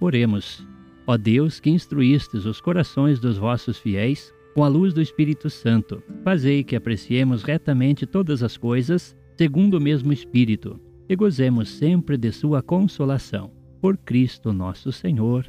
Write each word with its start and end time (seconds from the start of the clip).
Oremos. 0.00 0.66
Ó 1.06 1.16
Deus, 1.16 1.60
que 1.60 1.70
instruístes 1.70 2.44
os 2.44 2.60
corações 2.60 3.20
dos 3.20 3.38
vossos 3.38 3.78
fiéis 3.78 4.32
com 4.54 4.64
a 4.64 4.68
luz 4.68 4.94
do 4.94 5.02
Espírito 5.02 5.50
Santo, 5.50 6.02
fazei 6.24 6.64
que 6.64 6.74
apreciemos 6.74 7.42
retamente 7.42 8.06
todas 8.06 8.42
as 8.42 8.56
coisas, 8.56 9.14
segundo 9.36 9.74
o 9.74 9.80
mesmo 9.80 10.12
Espírito, 10.12 10.80
e 11.08 11.14
gozemos 11.14 11.68
sempre 11.68 12.16
de 12.16 12.32
sua 12.32 12.62
consolação. 12.62 13.50
Por 13.80 13.96
Cristo 13.96 14.52
nosso 14.52 14.90
Senhor. 14.90 15.46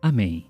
Amém. 0.00 0.46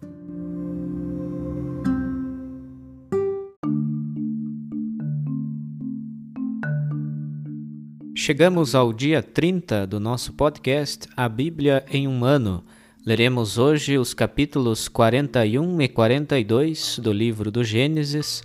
Chegamos 8.14 8.74
ao 8.74 8.92
dia 8.92 9.22
30 9.22 9.86
do 9.86 10.00
nosso 10.00 10.32
podcast 10.32 11.06
A 11.16 11.28
Bíblia 11.28 11.84
em 11.90 12.08
um 12.08 12.24
Ano. 12.24 12.64
Leremos 13.06 13.56
hoje 13.56 13.96
os 13.96 14.12
capítulos 14.12 14.88
41 14.88 15.80
e 15.80 15.86
42 15.86 16.98
do 16.98 17.12
livro 17.12 17.52
do 17.52 17.62
Gênesis, 17.62 18.42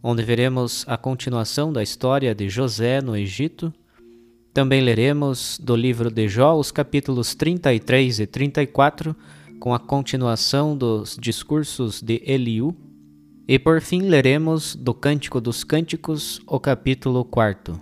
onde 0.00 0.22
veremos 0.22 0.84
a 0.86 0.96
continuação 0.96 1.72
da 1.72 1.82
história 1.82 2.32
de 2.32 2.48
José 2.48 3.00
no 3.00 3.16
Egito. 3.16 3.74
Também 4.52 4.80
leremos 4.80 5.58
do 5.60 5.74
livro 5.74 6.12
de 6.12 6.28
Jó 6.28 6.56
os 6.56 6.70
capítulos 6.70 7.34
33 7.34 8.20
e 8.20 8.26
34, 8.28 9.16
com 9.58 9.74
a 9.74 9.80
continuação 9.80 10.76
dos 10.76 11.18
discursos 11.20 12.00
de 12.00 12.22
Eliú. 12.24 12.72
E 13.48 13.58
por 13.58 13.80
fim 13.80 14.02
leremos 14.02 14.76
do 14.76 14.94
Cântico 14.94 15.40
dos 15.40 15.64
Cânticos 15.64 16.40
o 16.46 16.60
capítulo 16.60 17.24
4. 17.24 17.80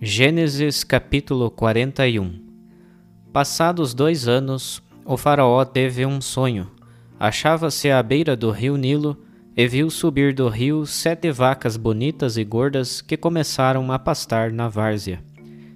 Gênesis 0.00 0.82
capítulo 0.82 1.48
41 1.48 2.41
Passados 3.32 3.94
dois 3.94 4.28
anos, 4.28 4.82
o 5.06 5.16
Faraó 5.16 5.64
teve 5.64 6.04
um 6.04 6.20
sonho. 6.20 6.70
Achava-se 7.18 7.90
à 7.90 8.02
beira 8.02 8.36
do 8.36 8.50
rio 8.50 8.76
Nilo 8.76 9.16
e 9.56 9.66
viu 9.66 9.88
subir 9.88 10.34
do 10.34 10.48
rio 10.48 10.84
sete 10.84 11.32
vacas 11.32 11.78
bonitas 11.78 12.36
e 12.36 12.44
gordas 12.44 13.00
que 13.00 13.16
começaram 13.16 13.90
a 13.90 13.98
pastar 13.98 14.52
na 14.52 14.68
várzea. 14.68 15.24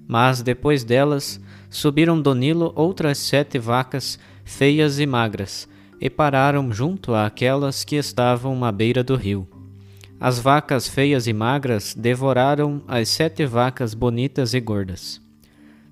Mas 0.07 0.43
depois 0.43 0.85
delas, 0.85 1.41
subiram 1.71 2.21
do 2.21 2.35
Nilo 2.35 2.75
outras 2.77 3.17
sete 3.17 3.59
vacas 3.59 4.19
feias 4.45 5.01
e 5.01 5.07
magras, 5.07 5.67
e 5.99 6.11
pararam 6.11 6.71
junto 6.71 7.15
àquelas 7.15 7.85
que 7.85 7.97
estavam 7.97 8.63
à 8.67 8.71
beira 8.71 9.03
do 9.03 9.17
rio. 9.17 9.49
As 10.21 10.39
vacas 10.39 10.87
feias 10.87 11.27
e 11.27 11.33
magras 11.33 11.95
devoraram 11.95 12.83
as 12.87 13.09
sete 13.09 13.47
vacas 13.47 13.95
bonitas 13.95 14.53
e 14.53 14.61
gordas. 14.61 15.25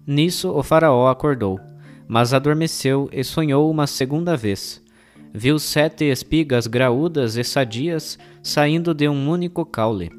Nisso 0.06 0.50
o 0.50 0.62
Faraó 0.62 1.08
acordou, 1.08 1.58
mas 2.06 2.34
adormeceu 2.34 3.08
e 3.10 3.24
sonhou 3.24 3.70
uma 3.70 3.86
segunda 3.86 4.36
vez. 4.36 4.82
Viu 5.32 5.58
sete 5.58 6.04
espigas 6.04 6.66
graúdas 6.66 7.36
e 7.36 7.42
sadias 7.42 8.18
saindo 8.42 8.94
de 8.94 9.08
um 9.08 9.28
único 9.28 9.64
caule. 9.64 10.12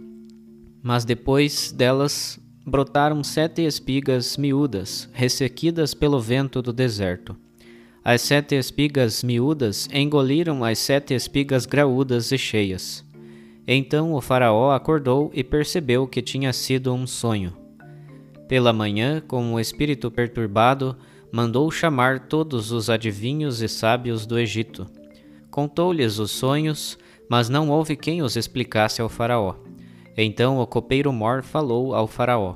Mas 0.82 1.06
depois 1.06 1.72
delas 1.72 2.40
brotaram 2.66 3.24
sete 3.24 3.62
espigas 3.62 4.38
miúdas, 4.38 5.08
ressequidas 5.14 5.94
pelo 5.94 6.20
vento 6.20 6.62
do 6.62 6.74
deserto. 6.74 7.36
As 8.04 8.22
sete 8.22 8.56
espigas 8.56 9.24
miúdas 9.24 9.88
engoliram 9.94 10.64
as 10.64 10.80
sete 10.80 11.14
espigas 11.14 11.66
graúdas 11.66 12.32
e 12.32 12.38
cheias. 12.38 13.06
Então 13.68 14.14
o 14.14 14.22
Faraó 14.22 14.72
acordou 14.72 15.32
e 15.34 15.44
percebeu 15.44 16.08
que 16.08 16.22
tinha 16.22 16.52
sido 16.52 16.94
um 16.94 17.08
sonho. 17.08 17.65
Pela 18.48 18.72
manhã, 18.72 19.22
com 19.28 19.54
o 19.54 19.60
espírito 19.60 20.12
perturbado, 20.12 20.96
mandou 21.32 21.70
chamar 21.72 22.28
todos 22.28 22.72
os 22.72 22.90
adivinhos 22.90 23.62
e 23.62 23.68
sábios 23.68 24.26
do 24.26 24.38
Egito. 24.38 24.86
Contou-lhes 25.50 26.20
os 26.20 26.32
sonhos, 26.32 26.98
mas 27.30 27.50
não 27.50 27.70
houve 27.70 27.96
quem 27.96 28.22
os 28.22 28.36
explicasse 28.36 29.02
ao 29.02 29.10
Faraó. 29.10 29.56
Então 30.16 30.60
o 30.60 30.68
copeiro 30.68 31.12
Mor 31.12 31.44
falou 31.44 31.96
ao 31.96 32.08
Faraó: 32.08 32.56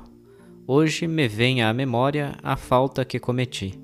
Hoje 0.66 1.06
me 1.06 1.26
vem 1.26 1.62
à 1.62 1.72
memória 1.72 2.38
a 2.42 2.56
falta 2.56 3.04
que 3.04 3.18
cometi. 3.18 3.78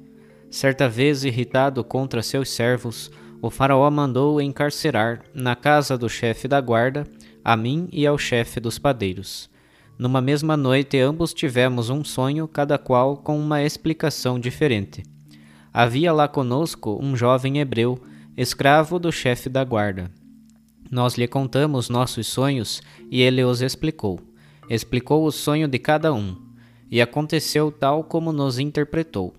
Certa 0.48 0.88
vez, 0.88 1.24
irritado 1.24 1.82
contra 1.82 2.22
seus 2.22 2.48
servos, 2.50 3.10
o 3.42 3.50
Faraó 3.50 3.90
mandou 3.90 4.40
encarcerar, 4.40 5.22
na 5.34 5.56
casa 5.56 5.98
do 5.98 6.08
chefe 6.08 6.46
da 6.46 6.60
guarda, 6.60 7.04
a 7.44 7.56
mim 7.56 7.88
e 7.92 8.06
ao 8.06 8.16
chefe 8.16 8.60
dos 8.60 8.78
padeiros. 8.78 9.50
Numa 9.98 10.20
mesma 10.20 10.56
noite, 10.56 10.98
ambos 10.98 11.32
tivemos 11.32 11.88
um 11.88 12.04
sonho, 12.04 12.46
cada 12.46 12.76
qual 12.76 13.16
com 13.16 13.38
uma 13.38 13.62
explicação 13.62 14.38
diferente. 14.38 15.02
Havia 15.72 16.12
lá 16.12 16.28
conosco 16.28 16.98
um 17.02 17.16
jovem 17.16 17.58
hebreu, 17.58 17.98
escravo 18.36 18.98
do 18.98 19.10
chefe 19.10 19.48
da 19.48 19.64
guarda. 19.64 20.10
Nós 20.90 21.16
lhe 21.16 21.26
contamos 21.26 21.88
nossos 21.88 22.26
sonhos 22.26 22.82
e 23.10 23.22
ele 23.22 23.42
os 23.42 23.62
explicou. 23.62 24.20
Explicou 24.68 25.24
o 25.24 25.32
sonho 25.32 25.66
de 25.66 25.78
cada 25.78 26.12
um, 26.12 26.36
e 26.90 27.00
aconteceu 27.00 27.72
tal 27.72 28.04
como 28.04 28.32
nos 28.32 28.58
interpretou. 28.58 29.34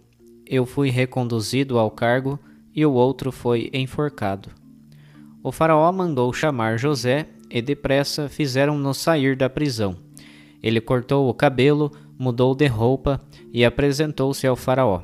Eu 0.46 0.66
fui 0.66 0.90
reconduzido 0.90 1.78
ao 1.78 1.92
cargo 1.92 2.40
e 2.74 2.86
o 2.86 2.94
outro 2.94 3.32
foi 3.32 3.70
enforcado. 3.74 4.50
O 5.44 5.52
Faraó 5.52 5.92
mandou 5.92 6.32
chamar 6.34 6.78
José 6.78 7.28
e 7.50 7.62
depressa 7.62 8.28
fizeram-no 8.28 8.94
sair 8.94 9.36
da 9.36 9.50
prisão. 9.50 10.07
Ele 10.62 10.82
cortou 10.82 11.30
o 11.30 11.34
cabelo, 11.34 11.92
mudou 12.18 12.56
de 12.56 12.68
roupa 12.68 13.22
e 13.54 13.64
apresentou-se 13.64 14.46
ao 14.48 14.56
Faraó. 14.56 15.02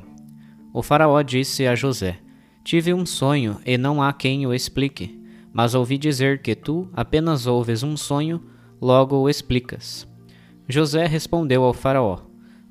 O 0.72 0.82
Faraó 0.82 1.22
disse 1.22 1.66
a 1.66 1.74
José: 1.74 2.18
Tive 2.64 2.92
um 2.92 3.06
sonho 3.06 3.58
e 3.64 3.78
não 3.78 4.02
há 4.02 4.12
quem 4.12 4.46
o 4.46 4.52
explique, 4.52 5.20
mas 5.52 5.74
ouvi 5.74 5.96
dizer 5.96 6.42
que 6.42 6.54
tu 6.54 6.88
apenas 6.92 7.46
ouves 7.46 7.82
um 7.82 7.96
sonho, 7.96 8.42
logo 8.80 9.16
o 9.16 9.28
explicas. 9.28 10.08
José 10.68 11.06
respondeu 11.06 11.62
ao 11.62 11.72
Faraó: 11.72 12.20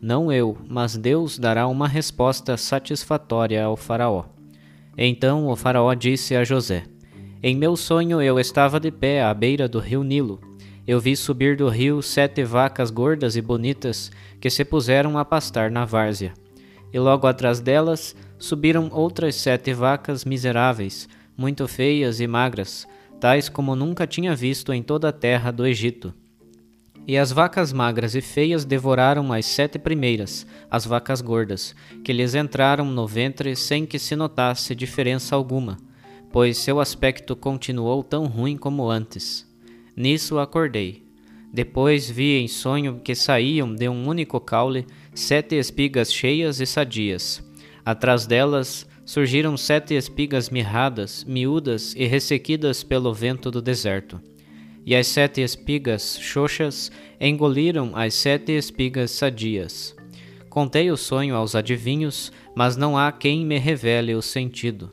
Não 0.02 0.32
eu, 0.32 0.58
mas 0.68 0.98
Deus 0.98 1.38
dará 1.38 1.68
uma 1.68 1.88
resposta 1.88 2.58
satisfatória 2.58 3.64
ao 3.64 3.78
Faraó. 3.78 4.26
Então 4.98 5.48
o 5.48 5.56
Faraó 5.56 5.94
disse 5.94 6.36
a 6.36 6.44
José: 6.44 6.84
Em 7.42 7.56
meu 7.56 7.76
sonho 7.76 8.22
eu 8.22 8.40
estava 8.40 8.80
de 8.80 8.92
pé 8.92 9.24
à 9.24 9.34
beira 9.34 9.68
do 9.68 9.80
rio 9.80 10.04
Nilo. 10.04 10.40
Eu 10.86 11.00
vi 11.00 11.16
subir 11.16 11.56
do 11.56 11.70
rio 11.70 12.02
sete 12.02 12.44
vacas 12.44 12.92
gordas 12.92 13.38
e 13.38 13.42
bonitas 13.42 14.12
que 14.42 14.50
se 14.50 14.66
puseram 14.66 15.18
a 15.18 15.24
pastar 15.24 15.72
na 15.72 15.86
várzea. 15.86 16.34
E 16.92 17.00
logo 17.00 17.26
atrás 17.26 17.62
delas 17.62 18.14
subiram 18.38 18.90
outras 18.92 19.36
sete 19.36 19.74
vacas 19.74 20.26
miseráveis, 20.26 21.08
muito 21.38 21.70
feias 21.70 22.20
e 22.20 22.28
magras, 22.28 22.86
tais 23.18 23.48
como 23.48 23.78
nunca 23.78 24.06
tinha 24.06 24.36
visto 24.36 24.74
em 24.74 24.84
toda 24.84 25.08
a 25.08 25.14
terra 25.14 25.52
do 25.52 25.66
Egito. 25.66 26.14
E 27.08 27.18
as 27.18 27.32
vacas 27.32 27.72
magras 27.72 28.14
e 28.14 28.22
feias 28.22 28.66
devoraram 28.66 29.32
as 29.32 29.46
sete 29.46 29.80
primeiras, 29.80 30.46
as 30.70 30.86
vacas 30.86 31.22
gordas, 31.22 31.74
que 32.04 32.12
lhes 32.12 32.36
entraram 32.36 32.86
no 32.86 33.08
ventre 33.08 33.56
sem 33.56 33.86
que 33.86 33.98
se 33.98 34.18
notasse 34.18 34.76
diferença 34.76 35.34
alguma, 35.34 35.78
pois 36.30 36.58
seu 36.58 36.82
aspecto 36.82 37.38
continuou 37.38 38.04
tão 38.04 38.26
ruim 38.26 38.58
como 38.58 38.90
antes. 38.90 39.53
Nisso 39.96 40.40
acordei. 40.40 41.04
Depois 41.52 42.10
vi 42.10 42.38
em 42.38 42.48
sonho 42.48 43.00
que 43.04 43.14
saíam 43.14 43.74
de 43.74 43.88
um 43.88 44.08
único 44.08 44.40
caule 44.40 44.88
sete 45.14 45.56
espigas 45.56 46.12
cheias 46.12 46.60
e 46.60 46.66
sadias. 46.66 47.44
Atrás 47.86 48.26
delas 48.26 48.88
surgiram 49.06 49.56
sete 49.56 49.94
espigas 49.94 50.50
mirradas, 50.50 51.24
miúdas 51.24 51.94
e 51.96 52.06
ressequidas 52.06 52.84
pelo 52.84 53.14
vento 53.14 53.52
do 53.52 53.62
deserto 53.62 54.20
e 54.86 54.96
as 54.96 55.08
sete 55.08 55.42
espigas 55.42 56.18
xoxas 56.20 56.92
engoliram 57.20 57.92
as 57.96 58.14
sete 58.14 58.52
espigas 58.52 59.12
sadias. 59.12 59.96
Contei 60.50 60.92
o 60.92 60.98
sonho 60.98 61.36
aos 61.36 61.56
adivinhos, 61.56 62.32
mas 62.56 62.78
não 62.78 62.98
há 62.98 63.12
quem 63.12 63.46
me 63.46 63.58
revele 63.58 64.14
o 64.14 64.22
sentido. 64.22 64.92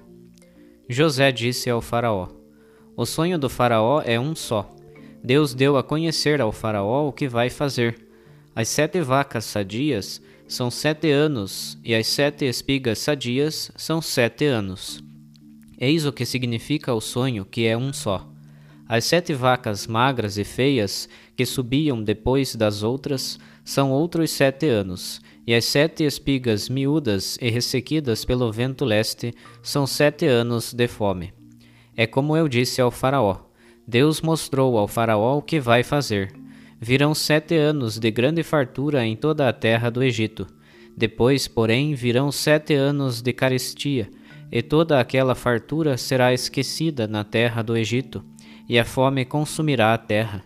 José 0.88 1.30
disse 1.30 1.68
ao 1.68 1.80
Faraó: 1.80 2.28
O 2.96 3.04
sonho 3.04 3.38
do 3.38 3.48
Faraó 3.48 4.00
é 4.04 4.18
um 4.18 4.34
só. 4.34 4.74
Deus 5.22 5.54
deu 5.54 5.76
a 5.76 5.82
conhecer 5.82 6.40
ao 6.40 6.50
Faraó 6.50 7.08
o 7.08 7.12
que 7.12 7.28
vai 7.28 7.50
fazer. 7.50 8.06
As 8.54 8.68
sete 8.68 9.00
vacas 9.00 9.44
sadias 9.44 10.20
são 10.48 10.70
sete 10.70 11.10
anos, 11.10 11.78
e 11.84 11.94
as 11.94 12.06
sete 12.06 12.44
espigas 12.44 12.98
sadias 12.98 13.70
são 13.76 14.02
sete 14.02 14.46
anos. 14.46 15.02
Eis 15.78 16.04
o 16.04 16.12
que 16.12 16.26
significa 16.26 16.92
o 16.92 17.00
sonho, 17.00 17.44
que 17.44 17.66
é 17.66 17.76
um 17.76 17.92
só. 17.92 18.28
As 18.88 19.04
sete 19.04 19.32
vacas 19.32 19.86
magras 19.86 20.36
e 20.36 20.42
feias 20.42 21.08
que 21.36 21.46
subiam 21.46 22.02
depois 22.02 22.56
das 22.56 22.82
outras 22.82 23.38
são 23.64 23.92
outros 23.92 24.32
sete 24.32 24.66
anos, 24.66 25.20
e 25.46 25.54
as 25.54 25.64
sete 25.64 26.02
espigas 26.02 26.68
miúdas 26.68 27.38
e 27.40 27.48
ressequidas 27.50 28.24
pelo 28.24 28.50
vento 28.50 28.84
leste 28.84 29.32
são 29.62 29.86
sete 29.86 30.26
anos 30.26 30.72
de 30.72 30.88
fome. 30.88 31.32
É 31.96 32.06
como 32.06 32.36
eu 32.36 32.48
disse 32.48 32.80
ao 32.80 32.90
Faraó: 32.90 33.49
Deus 33.86 34.20
mostrou 34.20 34.78
ao 34.78 34.86
Faraó 34.86 35.38
o 35.38 35.42
que 35.42 35.60
vai 35.60 35.82
fazer. 35.82 36.32
Virão 36.80 37.14
sete 37.14 37.56
anos 37.56 37.98
de 37.98 38.10
grande 38.10 38.42
fartura 38.42 39.04
em 39.04 39.16
toda 39.16 39.48
a 39.48 39.52
terra 39.52 39.90
do 39.90 40.02
Egito. 40.02 40.46
Depois, 40.96 41.48
porém, 41.48 41.94
virão 41.94 42.32
sete 42.32 42.74
anos 42.74 43.20
de 43.20 43.32
carestia, 43.32 44.08
e 44.50 44.62
toda 44.62 44.98
aquela 44.98 45.34
fartura 45.34 45.96
será 45.96 46.32
esquecida 46.32 47.06
na 47.06 47.24
terra 47.24 47.62
do 47.62 47.76
Egito 47.76 48.24
e 48.70 48.78
a 48.78 48.84
fome 48.84 49.24
consumirá 49.24 49.92
a 49.92 49.98
terra. 49.98 50.44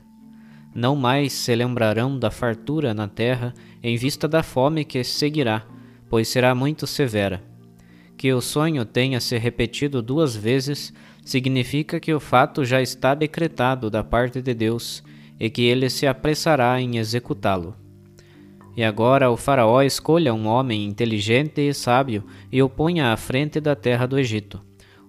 Não 0.74 0.96
mais 0.96 1.30
se 1.34 1.54
lembrarão 1.54 2.18
da 2.18 2.30
fartura 2.30 2.94
na 2.94 3.06
terra 3.06 3.52
em 3.82 3.98
vista 3.98 4.26
da 4.26 4.42
fome 4.42 4.82
que 4.82 5.04
seguirá, 5.04 5.66
pois 6.08 6.28
será 6.28 6.54
muito 6.54 6.86
severa. 6.86 7.44
Que 8.16 8.32
o 8.32 8.40
sonho 8.40 8.86
tenha 8.86 9.20
se 9.20 9.36
repetido 9.36 10.00
duas 10.00 10.34
vezes 10.34 10.90
significa 11.24 11.98
que 11.98 12.12
o 12.12 12.20
fato 12.20 12.64
já 12.64 12.82
está 12.82 13.14
decretado 13.14 13.88
da 13.88 14.04
parte 14.04 14.42
de 14.42 14.52
Deus 14.54 15.02
e 15.40 15.48
que 15.48 15.62
ele 15.62 15.88
se 15.88 16.06
apressará 16.06 16.80
em 16.80 16.98
executá-lo. 16.98 17.74
E 18.76 18.84
agora 18.84 19.30
o 19.30 19.36
Faraó 19.36 19.82
escolha 19.82 20.34
um 20.34 20.46
homem 20.46 20.84
inteligente 20.84 21.60
e 21.60 21.72
sábio 21.72 22.24
e 22.50 22.62
o 22.62 22.68
ponha 22.68 23.12
à 23.12 23.16
frente 23.16 23.60
da 23.60 23.74
terra 23.74 24.06
do 24.06 24.18
Egito 24.18 24.60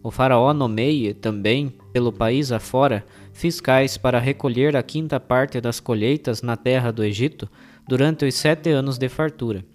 o 0.06 0.12
Faraó 0.12 0.54
nomeie 0.54 1.16
também, 1.16 1.74
pelo 1.92 2.14
país 2.14 2.52
afora, 2.52 3.04
fiscais 3.34 3.98
para 3.98 4.20
recolher 4.20 4.78
a 4.78 4.84
quinta 4.84 5.20
parte 5.20 5.60
das 5.60 5.80
colheitas 5.80 6.44
na 6.44 6.56
terra 6.56 6.92
do 6.92 7.04
Egito 7.04 7.50
durante 7.88 8.24
os 8.24 8.36
sete 8.36 8.70
anos 8.70 9.00
de 9.00 9.10
fartura. 9.10 9.66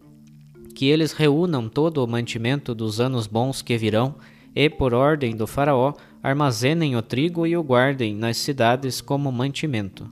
Que 0.72 0.86
eles 0.86 1.12
reúnam 1.12 1.68
todo 1.68 1.98
o 1.98 2.06
mantimento 2.06 2.76
dos 2.76 3.00
anos 3.00 3.26
bons 3.26 3.60
que 3.60 3.76
virão 3.76 4.14
e, 4.54 4.70
por 4.70 4.94
ordem 4.94 5.34
do 5.34 5.48
Faraó, 5.48 5.94
armazenem 6.22 6.96
o 6.96 7.02
trigo 7.02 7.46
e 7.46 7.56
o 7.56 7.62
guardem 7.62 8.14
nas 8.14 8.36
cidades 8.36 9.00
como 9.00 9.32
mantimento. 9.32 10.10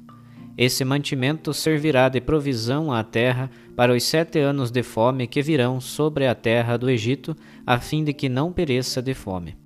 Esse 0.56 0.84
mantimento 0.84 1.54
servirá 1.54 2.08
de 2.08 2.20
provisão 2.20 2.92
à 2.92 3.04
terra 3.04 3.48
para 3.76 3.94
os 3.94 4.02
sete 4.02 4.40
anos 4.40 4.72
de 4.72 4.82
fome 4.82 5.28
que 5.28 5.40
virão 5.40 5.80
sobre 5.80 6.26
a 6.26 6.34
terra 6.34 6.76
do 6.76 6.90
Egito, 6.90 7.36
a 7.64 7.78
fim 7.78 8.02
de 8.02 8.12
que 8.12 8.28
não 8.28 8.52
pereça 8.52 9.00
de 9.00 9.14
fome. 9.14 9.56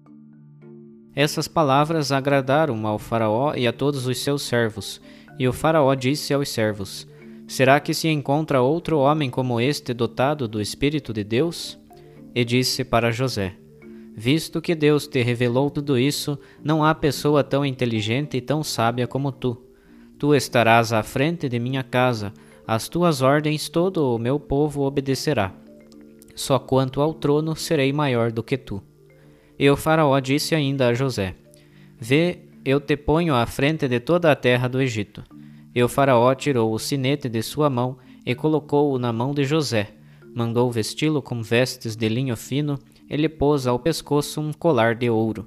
Essas 1.15 1.49
palavras 1.49 2.13
agradaram 2.13 2.87
ao 2.87 2.99
Faraó 2.99 3.55
e 3.55 3.67
a 3.67 3.73
todos 3.73 4.07
os 4.07 4.19
seus 4.19 4.43
servos. 4.43 5.01
E 5.39 5.49
o 5.49 5.53
Faraó 5.53 5.95
disse 5.95 6.35
aos 6.35 6.51
servos: 6.51 7.07
Será 7.47 7.81
que 7.81 7.95
se 7.95 8.09
encontra 8.09 8.61
outro 8.61 8.99
homem 8.99 9.31
como 9.31 9.61
este 9.61 9.95
dotado 9.95 10.47
do 10.47 10.61
Espírito 10.61 11.13
de 11.13 11.25
Deus? 11.25 11.79
E 12.35 12.45
disse 12.45 12.85
para 12.85 13.11
José: 13.11 13.62
Visto 14.15 14.61
que 14.61 14.75
Deus 14.75 15.07
te 15.07 15.23
revelou 15.23 15.71
tudo 15.71 15.99
isso, 15.99 16.39
não 16.63 16.85
há 16.85 16.95
pessoa 16.95 17.43
tão 17.43 17.65
inteligente 17.65 18.37
e 18.37 18.41
tão 18.41 18.63
sábia 18.63 19.07
como 19.07 19.33
tu. 19.33 19.63
Tu 20.19 20.35
estarás 20.35 20.93
à 20.93 21.03
frente 21.03 21.49
de 21.49 21.59
minha 21.59 21.83
casa, 21.83 22.33
às 22.67 22.89
tuas 22.89 23.23
ordens 23.23 23.69
todo 23.69 24.15
o 24.15 24.19
meu 24.19 24.39
povo 24.39 24.83
obedecerá. 24.83 25.53
Só 26.35 26.59
quanto 26.59 27.01
ao 27.01 27.13
trono 27.15 27.57
serei 27.57 27.93
maior 27.93 28.31
do 28.31 28.43
que 28.43 28.57
tu. 28.57 28.83
E 29.59 29.69
o 29.69 29.77
Faraó 29.77 30.19
disse 30.21 30.55
ainda 30.55 30.89
a 30.89 30.95
José: 30.95 31.35
Vê, 31.99 32.41
eu 32.65 32.81
te 32.81 32.97
ponho 32.97 33.35
à 33.35 33.47
frente 33.47 33.89
de 33.89 33.99
toda 33.99 34.31
a 34.31 34.37
terra 34.37 34.69
do 34.69 34.81
Egito. 34.81 35.23
E 35.75 35.83
o 35.83 35.89
Faraó 35.89 36.35
tirou 36.35 36.73
o 36.73 36.79
sinete 36.79 37.29
de 37.29 37.43
sua 37.43 37.69
mão 37.69 37.97
e 38.25 38.35
colocou-o 38.35 38.99
na 38.99 39.13
mão 39.13 39.35
de 39.35 39.45
José. 39.45 39.89
Mandou 40.35 40.71
vesti-lo 40.71 41.21
com 41.21 41.43
vestes 41.43 41.97
de 41.97 42.09
linho 42.09 42.37
fino 42.37 42.79
e 43.09 43.17
lhe 43.17 43.29
pôs 43.29 43.67
ao 43.67 43.79
pescoço 43.79 44.41
um 44.41 44.53
colar 44.53 44.95
de 44.95 45.09
ouro. 45.11 45.47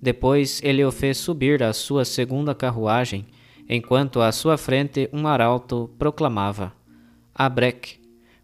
Depois 0.00 0.60
ele 0.62 0.84
o 0.84 0.92
fez 0.92 1.18
subir 1.18 1.62
à 1.62 1.72
sua 1.72 2.04
segunda 2.04 2.54
carruagem, 2.54 3.26
enquanto 3.68 4.20
à 4.20 4.30
sua 4.30 4.56
frente 4.56 5.08
um 5.12 5.26
arauto 5.26 5.90
proclamava: 5.98 6.72
Abreque, 7.34 7.98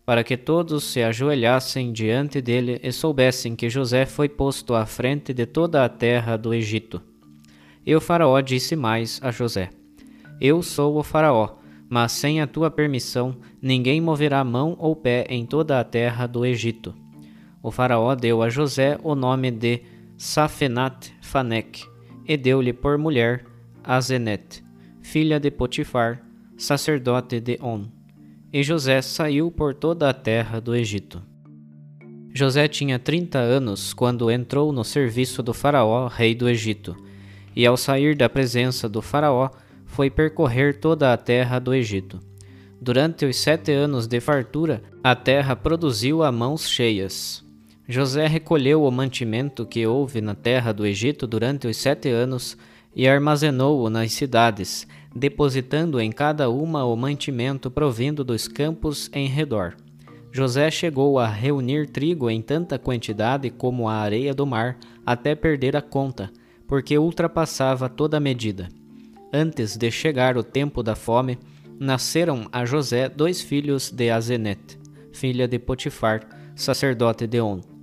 para 0.04 0.24
que 0.24 0.36
todos 0.36 0.84
se 0.84 1.02
ajoelhassem 1.02 1.92
diante 1.92 2.40
dele 2.42 2.80
e 2.82 2.92
soubessem 2.92 3.56
que 3.56 3.70
José 3.70 4.04
foi 4.04 4.28
posto 4.28 4.74
à 4.74 4.84
frente 4.84 5.32
de 5.32 5.46
toda 5.46 5.84
a 5.84 5.88
terra 5.88 6.36
do 6.36 6.52
Egito. 6.52 7.00
E 7.86 7.94
o 7.94 8.00
Faraó 8.00 8.40
disse 8.40 8.74
mais 8.74 9.20
a 9.22 9.30
José: 9.30 9.70
Eu 10.40 10.62
sou 10.62 10.98
o 10.98 11.02
Faraó, 11.02 11.56
mas 11.88 12.12
sem 12.12 12.40
a 12.40 12.46
tua 12.46 12.70
permissão 12.70 13.36
ninguém 13.62 14.00
moverá 14.00 14.42
mão 14.42 14.76
ou 14.78 14.96
pé 14.96 15.26
em 15.28 15.46
toda 15.46 15.78
a 15.78 15.84
terra 15.84 16.26
do 16.26 16.44
Egito. 16.44 16.94
O 17.64 17.70
Faraó 17.70 18.14
deu 18.14 18.42
a 18.42 18.50
José 18.50 18.98
o 19.02 19.14
nome 19.14 19.50
de 19.50 19.80
Safenat 20.18 21.10
Fanek 21.22 21.82
e 22.28 22.36
deu-lhe 22.36 22.74
por 22.74 22.98
mulher 22.98 23.46
Azenet, 23.82 24.62
filha 25.00 25.40
de 25.40 25.50
Potifar, 25.50 26.22
sacerdote 26.58 27.40
de 27.40 27.58
On. 27.62 27.86
E 28.52 28.62
José 28.62 29.00
saiu 29.00 29.50
por 29.50 29.72
toda 29.72 30.10
a 30.10 30.12
terra 30.12 30.60
do 30.60 30.76
Egito. 30.76 31.22
José 32.34 32.68
tinha 32.68 32.98
trinta 32.98 33.38
anos 33.38 33.94
quando 33.94 34.30
entrou 34.30 34.70
no 34.70 34.84
serviço 34.84 35.42
do 35.42 35.54
Faraó, 35.54 36.06
rei 36.06 36.34
do 36.34 36.46
Egito, 36.46 36.94
e 37.56 37.64
ao 37.64 37.78
sair 37.78 38.14
da 38.14 38.28
presença 38.28 38.90
do 38.90 39.00
Faraó, 39.00 39.48
foi 39.86 40.10
percorrer 40.10 40.80
toda 40.80 41.14
a 41.14 41.16
terra 41.16 41.58
do 41.58 41.72
Egito. 41.72 42.20
Durante 42.78 43.24
os 43.24 43.36
sete 43.36 43.72
anos 43.72 44.06
de 44.06 44.20
fartura, 44.20 44.82
a 45.02 45.16
terra 45.16 45.56
produziu 45.56 46.22
a 46.22 46.30
mãos 46.30 46.68
cheias. 46.68 47.43
José 47.86 48.26
recolheu 48.26 48.82
o 48.82 48.90
mantimento 48.90 49.66
que 49.66 49.86
houve 49.86 50.22
na 50.22 50.34
terra 50.34 50.72
do 50.72 50.86
Egito 50.86 51.26
durante 51.26 51.66
os 51.66 51.76
sete 51.76 52.08
anos 52.08 52.56
e 52.96 53.06
armazenou-o 53.06 53.90
nas 53.90 54.12
cidades, 54.12 54.86
depositando 55.14 56.00
em 56.00 56.10
cada 56.10 56.48
uma 56.48 56.84
o 56.86 56.96
mantimento 56.96 57.70
provindo 57.70 58.24
dos 58.24 58.48
campos 58.48 59.10
em 59.12 59.28
redor. 59.28 59.74
José 60.32 60.70
chegou 60.70 61.18
a 61.18 61.28
reunir 61.28 61.88
trigo 61.90 62.30
em 62.30 62.40
tanta 62.40 62.78
quantidade 62.78 63.50
como 63.50 63.86
a 63.86 63.96
areia 63.96 64.32
do 64.32 64.46
mar, 64.46 64.78
até 65.04 65.34
perder 65.34 65.76
a 65.76 65.82
conta, 65.82 66.32
porque 66.66 66.96
ultrapassava 66.96 67.88
toda 67.88 68.16
a 68.16 68.20
medida. 68.20 68.68
Antes 69.30 69.76
de 69.76 69.90
chegar 69.90 70.38
o 70.38 70.42
tempo 70.42 70.82
da 70.82 70.96
fome, 70.96 71.38
nasceram 71.78 72.48
a 72.50 72.64
José 72.64 73.08
dois 73.08 73.42
filhos 73.42 73.90
de 73.90 74.10
Azenet, 74.10 74.78
filha 75.12 75.46
de 75.46 75.58
Potifar, 75.58 76.26
sacerdote 76.56 77.26
de 77.26 77.40
On. 77.40 77.73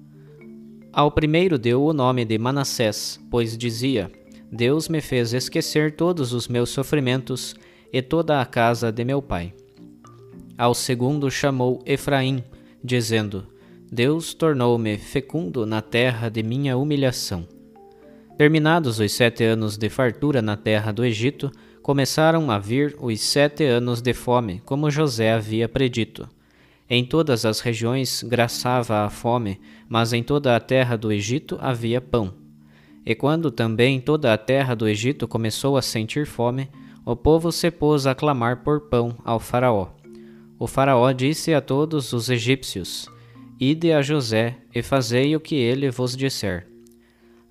Ao 0.93 1.09
primeiro 1.09 1.57
deu 1.57 1.83
o 1.83 1.93
nome 1.93 2.25
de 2.25 2.37
Manassés, 2.37 3.17
pois 3.29 3.57
dizia: 3.57 4.11
Deus 4.51 4.89
me 4.89 4.99
fez 4.99 5.33
esquecer 5.33 5.95
todos 5.95 6.33
os 6.33 6.49
meus 6.49 6.69
sofrimentos 6.69 7.55
e 7.93 8.01
toda 8.01 8.41
a 8.41 8.45
casa 8.45 8.91
de 8.91 9.05
meu 9.05 9.21
pai. 9.21 9.53
Ao 10.57 10.73
segundo 10.73 11.31
chamou 11.31 11.81
Efraim, 11.85 12.43
dizendo: 12.83 13.47
Deus 13.89 14.33
tornou-me 14.33 14.97
fecundo 14.97 15.65
na 15.65 15.81
terra 15.81 16.27
de 16.27 16.43
minha 16.43 16.75
humilhação. 16.77 17.47
Terminados 18.37 18.99
os 18.99 19.11
sete 19.13 19.45
anos 19.45 19.77
de 19.77 19.89
fartura 19.89 20.41
na 20.41 20.57
terra 20.57 20.91
do 20.91 21.05
Egito, 21.05 21.49
começaram 21.81 22.51
a 22.51 22.59
vir 22.59 22.97
os 22.99 23.21
sete 23.21 23.63
anos 23.63 24.01
de 24.01 24.13
fome, 24.13 24.61
como 24.65 24.91
José 24.91 25.31
havia 25.31 25.69
predito. 25.69 26.27
Em 26.93 27.05
todas 27.05 27.45
as 27.45 27.61
regiões 27.61 28.21
graçava 28.21 29.05
a 29.05 29.09
fome, 29.09 29.61
mas 29.87 30.11
em 30.11 30.21
toda 30.21 30.57
a 30.57 30.59
terra 30.59 30.97
do 30.97 31.09
Egito 31.09 31.57
havia 31.61 32.01
pão. 32.01 32.33
E 33.05 33.15
quando 33.15 33.49
também 33.49 34.01
toda 34.01 34.33
a 34.33 34.37
terra 34.37 34.75
do 34.75 34.85
Egito 34.85 35.25
começou 35.25 35.77
a 35.77 35.81
sentir 35.81 36.27
fome, 36.27 36.69
o 37.05 37.15
povo 37.15 37.49
se 37.49 37.71
pôs 37.71 38.05
a 38.05 38.13
clamar 38.13 38.57
por 38.57 38.89
pão 38.89 39.15
ao 39.23 39.39
Faraó. 39.39 39.87
O 40.59 40.67
Faraó 40.67 41.09
disse 41.13 41.53
a 41.53 41.61
todos 41.61 42.11
os 42.11 42.29
egípcios: 42.29 43.07
Ide 43.57 43.93
a 43.93 44.01
José 44.01 44.57
e 44.75 44.81
fazei 44.81 45.33
o 45.33 45.39
que 45.39 45.55
ele 45.55 45.89
vos 45.89 46.13
disser. 46.13 46.67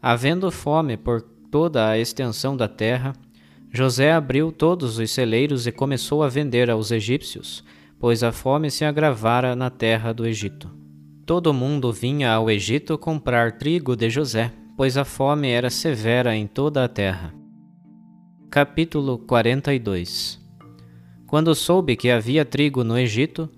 Havendo 0.02 0.50
fome 0.50 0.98
por 0.98 1.22
toda 1.50 1.88
a 1.88 1.98
extensão 1.98 2.54
da 2.54 2.68
terra, 2.68 3.14
José 3.72 4.12
abriu 4.12 4.52
todos 4.52 4.98
os 4.98 5.10
celeiros 5.10 5.66
e 5.66 5.72
começou 5.72 6.22
a 6.22 6.28
vender 6.28 6.68
aos 6.68 6.90
egípcios, 6.90 7.64
pois 8.00 8.24
a 8.24 8.32
fome 8.32 8.68
se 8.68 8.84
agravara 8.84 9.54
na 9.54 9.70
terra 9.70 10.12
do 10.12 10.26
Egito. 10.26 10.68
Todo 11.24 11.54
mundo 11.54 11.92
vinha 11.92 12.32
ao 12.32 12.50
Egito 12.50 12.98
comprar 12.98 13.58
trigo 13.58 13.94
de 13.94 14.10
José, 14.10 14.52
pois 14.76 14.96
a 14.96 15.04
fome 15.04 15.50
era 15.50 15.70
severa 15.70 16.34
em 16.34 16.48
toda 16.48 16.84
a 16.84 16.88
terra. 16.88 17.32
Capítulo 18.50 19.16
42 19.18 20.40
quando 21.30 21.54
soube 21.54 21.94
que 21.94 22.10
havia 22.10 22.44
trigo 22.44 22.82
no 22.82 22.98
Egito, 22.98 23.48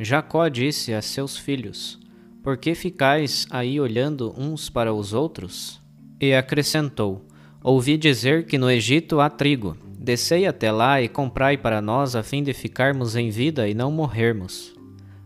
Jacó 0.00 0.48
disse 0.48 0.92
a 0.92 1.00
seus 1.00 1.36
filhos: 1.36 1.96
Por 2.42 2.56
que 2.56 2.74
ficais 2.74 3.46
aí 3.50 3.80
olhando 3.80 4.34
uns 4.36 4.68
para 4.68 4.92
os 4.92 5.12
outros? 5.12 5.80
E 6.20 6.34
acrescentou: 6.34 7.24
Ouvi 7.62 7.96
dizer 7.96 8.46
que 8.46 8.58
no 8.58 8.68
Egito 8.68 9.20
há 9.20 9.30
trigo. 9.30 9.76
Descei 10.02 10.46
até 10.46 10.72
lá 10.72 11.02
e 11.02 11.10
comprai 11.10 11.58
para 11.58 11.82
nós 11.82 12.16
a 12.16 12.22
fim 12.22 12.42
de 12.42 12.54
ficarmos 12.54 13.16
em 13.16 13.28
vida 13.28 13.68
e 13.68 13.74
não 13.74 13.92
morrermos. 13.92 14.74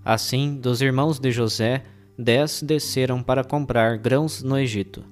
Assim, 0.04 0.56
dos 0.56 0.82
irmãos 0.82 1.20
de 1.20 1.30
José, 1.30 1.84
dez 2.18 2.60
desceram 2.60 3.22
para 3.22 3.44
comprar 3.44 3.96
grãos 3.98 4.42
no 4.42 4.58
Egito. 4.58 5.04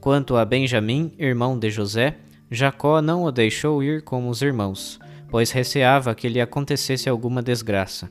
Quanto 0.00 0.34
a 0.34 0.46
Benjamim, 0.46 1.12
irmão 1.18 1.58
de 1.58 1.68
José, 1.68 2.16
Jacó 2.50 3.02
não 3.02 3.24
o 3.24 3.30
deixou 3.30 3.82
ir 3.82 4.00
com 4.00 4.30
os 4.30 4.40
irmãos, 4.40 4.98
pois 5.28 5.50
receava 5.50 6.14
que 6.14 6.30
lhe 6.30 6.40
acontecesse 6.40 7.06
alguma 7.06 7.42
desgraça. 7.42 8.08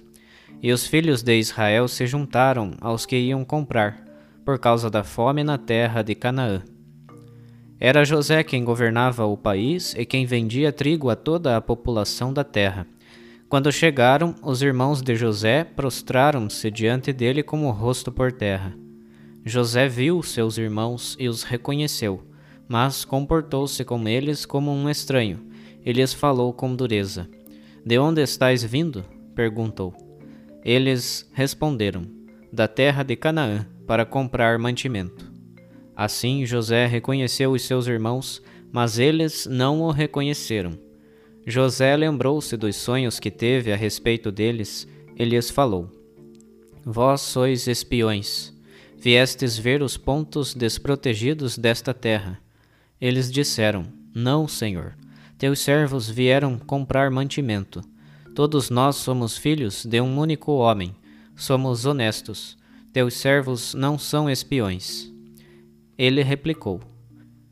E 0.61 0.71
os 0.71 0.85
filhos 0.85 1.23
de 1.23 1.35
Israel 1.35 1.87
se 1.87 2.05
juntaram 2.05 2.75
aos 2.79 3.07
que 3.07 3.17
iam 3.17 3.43
comprar, 3.43 4.05
por 4.45 4.59
causa 4.59 4.87
da 4.87 5.03
fome 5.03 5.43
na 5.43 5.57
terra 5.57 6.03
de 6.03 6.13
Canaã. 6.13 6.61
Era 7.79 8.05
José 8.05 8.43
quem 8.43 8.63
governava 8.63 9.25
o 9.25 9.35
país 9.35 9.93
e 9.97 10.05
quem 10.05 10.25
vendia 10.25 10.71
trigo 10.71 11.09
a 11.09 11.15
toda 11.15 11.57
a 11.57 11.61
população 11.61 12.31
da 12.31 12.43
terra. 12.43 12.87
Quando 13.49 13.71
chegaram, 13.71 14.33
os 14.41 14.61
irmãos 14.61 15.01
de 15.01 15.15
José 15.15 15.63
prostraram-se 15.63 16.71
diante 16.71 17.11
dele 17.11 17.43
com 17.43 17.65
o 17.65 17.71
rosto 17.71 18.11
por 18.11 18.31
terra. 18.31 18.73
José 19.45 19.87
viu 19.87 20.23
seus 20.23 20.57
irmãos 20.57 21.15
e 21.19 21.27
os 21.27 21.43
reconheceu, 21.43 22.23
mas 22.67 23.05
comportou-se 23.05 23.83
com 23.83 24.07
eles 24.07 24.45
como 24.45 24.71
um 24.71 24.89
estranho 24.89 25.45
e 25.85 25.91
lhes 25.91 26.13
falou 26.13 26.51
com 26.51 26.75
dureza. 26.75 27.29
De 27.85 27.99
onde 27.99 28.21
estáis 28.23 28.63
vindo? 28.63 29.05
perguntou. 29.35 29.93
Eles 30.63 31.29
responderam: 31.33 32.03
Da 32.51 32.67
terra 32.67 33.03
de 33.03 33.15
Canaã, 33.15 33.67
para 33.85 34.05
comprar 34.05 34.57
mantimento. 34.57 35.34
Assim 35.95 36.45
José 36.45 36.85
reconheceu 36.85 37.51
os 37.51 37.61
seus 37.61 37.87
irmãos, 37.87 38.41
mas 38.71 38.99
eles 38.99 39.45
não 39.45 39.81
o 39.81 39.91
reconheceram. 39.91 40.77
José 41.47 41.95
lembrou-se 41.95 42.57
dos 42.57 42.75
sonhos 42.75 43.19
que 43.19 43.31
teve 43.31 43.71
a 43.71 43.75
respeito 43.75 44.31
deles 44.31 44.87
e 45.15 45.23
lhes 45.23 45.49
falou: 45.49 45.89
Vós 46.83 47.21
sois 47.21 47.67
espiões, 47.67 48.53
viestes 48.97 49.57
ver 49.57 49.81
os 49.81 49.95
pontos 49.95 50.53
desprotegidos 50.53 51.57
desta 51.57 51.93
terra. 51.93 52.39
Eles 52.99 53.31
disseram: 53.31 53.85
Não, 54.13 54.47
Senhor 54.47 54.95
teus 55.37 55.59
servos 55.59 56.09
vieram 56.09 56.57
comprar 56.57 57.11
mantimento. 57.11 57.81
Todos 58.33 58.69
nós 58.69 58.95
somos 58.95 59.37
filhos 59.37 59.85
de 59.85 59.99
um 59.99 60.17
único 60.17 60.53
homem, 60.53 60.95
somos 61.35 61.85
honestos. 61.85 62.57
Teus 62.93 63.15
servos 63.15 63.73
não 63.73 63.99
são 63.99 64.29
espiões. 64.29 65.11
Ele 65.97 66.21
replicou: 66.21 66.81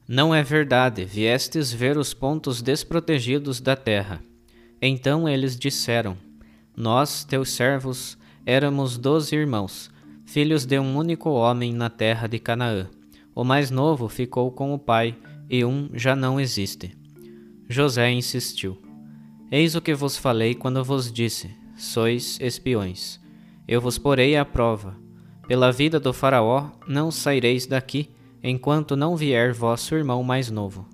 Não 0.08 0.34
é 0.34 0.44
verdade, 0.44 1.06
viestes 1.06 1.72
ver 1.72 1.98
os 1.98 2.14
pontos 2.14 2.62
desprotegidos 2.62 3.62
da 3.62 3.76
terra. 3.76 4.22
Então 4.82 5.28
eles 5.30 5.58
disseram: 5.58 6.18
Nós, 6.76 7.24
teus 7.24 7.52
servos, 7.52 8.18
éramos 8.46 8.98
doze 8.98 9.36
irmãos, 9.36 9.90
filhos 10.26 10.66
de 10.66 10.78
um 10.78 10.98
único 10.98 11.30
homem 11.30 11.74
na 11.74 11.90
terra 11.90 12.28
de 12.28 12.40
Canaã. 12.40 12.90
O 13.34 13.44
mais 13.44 13.72
novo 13.72 14.08
ficou 14.10 14.52
com 14.52 14.74
o 14.74 14.80
pai, 14.80 15.16
e 15.50 15.64
um 15.64 15.90
já 15.94 16.16
não 16.16 16.40
existe. 16.40 16.96
José 17.70 18.12
insistiu: 18.12 18.82
Eis 19.50 19.74
o 19.76 19.82
que 19.82 19.94
vos 19.94 20.18
falei 20.18 20.54
quando 20.54 20.84
vos 20.84 21.12
disse: 21.12 21.50
Sois 21.78 22.38
espiões. 22.42 23.20
Eu 23.68 23.80
vos 23.80 23.98
porei 23.98 24.36
à 24.36 24.44
prova. 24.44 24.98
Pela 25.48 25.72
vida 25.72 26.00
do 26.00 26.14
Faraó, 26.14 26.72
não 26.88 27.12
saireis 27.12 27.66
daqui, 27.66 28.10
enquanto 28.44 28.96
não 28.96 29.16
vier 29.16 29.54
vosso 29.54 29.96
irmão 29.96 30.22
mais 30.24 30.52
novo. 30.52 30.86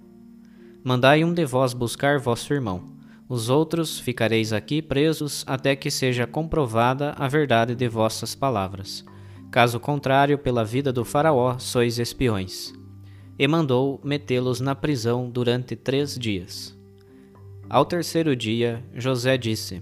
Mandai 0.84 1.24
um 1.24 1.34
de 1.34 1.46
vós 1.46 1.74
buscar 1.74 2.20
vosso 2.20 2.53
irmão. 2.53 2.84
Os 3.27 3.50
outros 3.50 4.00
ficareis 4.00 4.53
aqui 4.53 4.82
presos 4.82 5.44
até 5.48 5.75
que 5.75 5.91
seja 5.91 6.27
comprovada 6.27 7.13
a 7.18 7.27
verdade 7.27 7.75
de 7.75 7.88
vossas 7.88 8.36
palavras. 8.36 9.03
Caso 9.51 9.79
contrário, 9.79 10.38
pela 10.38 10.63
vida 10.63 10.94
do 10.94 11.03
Faraó, 11.03 11.58
sois 11.58 11.98
espiões 12.00 12.74
e 13.39 13.48
mandou 13.48 14.01
metê-los 14.03 14.60
na 14.60 14.75
prisão 14.75 15.29
durante 15.29 15.74
três 15.74 16.20
dias. 16.20 16.77
Ao 17.70 17.86
terceiro 17.86 18.36
dia, 18.36 18.84
José 18.94 19.38
disse: 19.38 19.82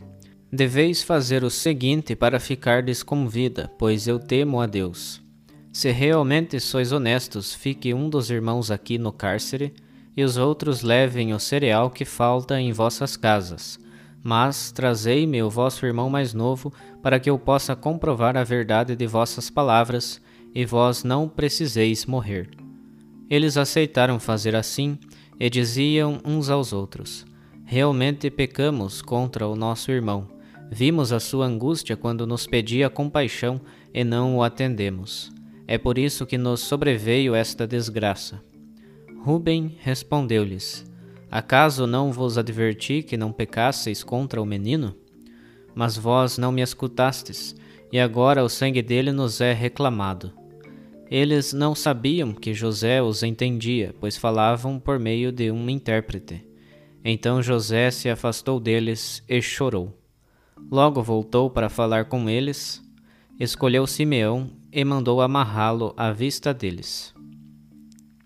Deveis 0.53 1.01
fazer 1.01 1.43
o 1.43 1.49
seguinte 1.49 2.15
para 2.15 2.39
ficardes 2.39 3.01
com 3.01 3.27
vida, 3.27 3.71
pois 3.79 4.07
eu 4.07 4.19
temo 4.19 4.61
a 4.61 4.67
Deus. 4.67 5.25
Se 5.77 5.91
realmente 5.91 6.59
sois 6.59 6.91
honestos, 6.91 7.53
fique 7.53 7.93
um 7.93 8.09
dos 8.09 8.31
irmãos 8.31 8.71
aqui 8.71 8.97
no 8.97 9.11
cárcere, 9.11 9.75
e 10.15 10.23
os 10.23 10.35
outros 10.35 10.81
levem 10.81 11.35
o 11.35 11.39
cereal 11.39 11.91
que 11.91 12.03
falta 12.03 12.59
em 12.59 12.71
vossas 12.71 13.15
casas. 13.15 13.79
Mas 14.23 14.71
trazei-me 14.71 15.43
o 15.43 15.51
vosso 15.51 15.85
irmão 15.85 16.09
mais 16.09 16.33
novo, 16.33 16.73
para 17.03 17.19
que 17.19 17.29
eu 17.29 17.37
possa 17.37 17.75
comprovar 17.75 18.35
a 18.35 18.43
verdade 18.43 18.95
de 18.95 19.05
vossas 19.05 19.51
palavras, 19.51 20.19
e 20.51 20.65
vós 20.65 21.03
não 21.03 21.29
preciseis 21.29 22.07
morrer. 22.07 22.49
Eles 23.29 23.55
aceitaram 23.55 24.19
fazer 24.19 24.55
assim 24.55 24.97
e 25.39 25.47
diziam 25.47 26.19
uns 26.25 26.49
aos 26.49 26.73
outros: 26.73 27.23
Realmente 27.65 28.31
pecamos 28.31 29.03
contra 29.03 29.47
o 29.47 29.55
nosso 29.55 29.91
irmão. 29.91 30.27
Vimos 30.71 31.13
a 31.13 31.19
sua 31.19 31.45
angústia 31.45 31.95
quando 31.95 32.25
nos 32.25 32.47
pedia 32.47 32.89
compaixão 32.89 33.61
e 33.93 34.03
não 34.03 34.37
o 34.37 34.41
atendemos. 34.41 35.36
É 35.67 35.77
por 35.77 35.97
isso 35.97 36.25
que 36.25 36.37
nos 36.37 36.61
sobreveio 36.61 37.35
esta 37.35 37.67
desgraça. 37.67 38.41
Ruben 39.21 39.75
respondeu-lhes: 39.81 40.89
Acaso 41.29 41.85
não 41.85 42.09
vos 42.09 42.37
adverti 42.37 43.03
que 43.03 43.17
não 43.17 43.33
pecasseis 43.33 44.01
contra 44.01 44.41
o 44.41 44.45
menino? 44.45 44.95
Mas 45.75 45.97
vós 45.97 46.37
não 46.37 46.53
me 46.53 46.61
escutastes, 46.61 47.53
e 47.91 47.99
agora 47.99 48.43
o 48.43 48.49
sangue 48.49 48.81
dele 48.81 49.11
nos 49.11 49.41
é 49.41 49.51
reclamado. 49.51 50.31
Eles 51.11 51.51
não 51.51 51.75
sabiam 51.75 52.33
que 52.33 52.53
José 52.53 53.01
os 53.01 53.21
entendia, 53.21 53.93
pois 53.99 54.15
falavam 54.15 54.79
por 54.79 54.97
meio 54.97 55.31
de 55.31 55.51
um 55.51 55.69
intérprete. 55.69 56.45
Então 57.03 57.41
José 57.41 57.91
se 57.91 58.09
afastou 58.09 58.59
deles 58.59 59.23
e 59.27 59.41
chorou. 59.41 59.97
Logo 60.71 61.01
voltou 61.01 61.49
para 61.49 61.69
falar 61.69 62.05
com 62.05 62.29
eles, 62.29 62.81
escolheu 63.39 63.85
Simeão 63.85 64.49
e 64.71 64.83
mandou 64.83 65.21
amarrá-lo 65.21 65.93
à 65.97 66.11
vista 66.11 66.53
deles. 66.53 67.13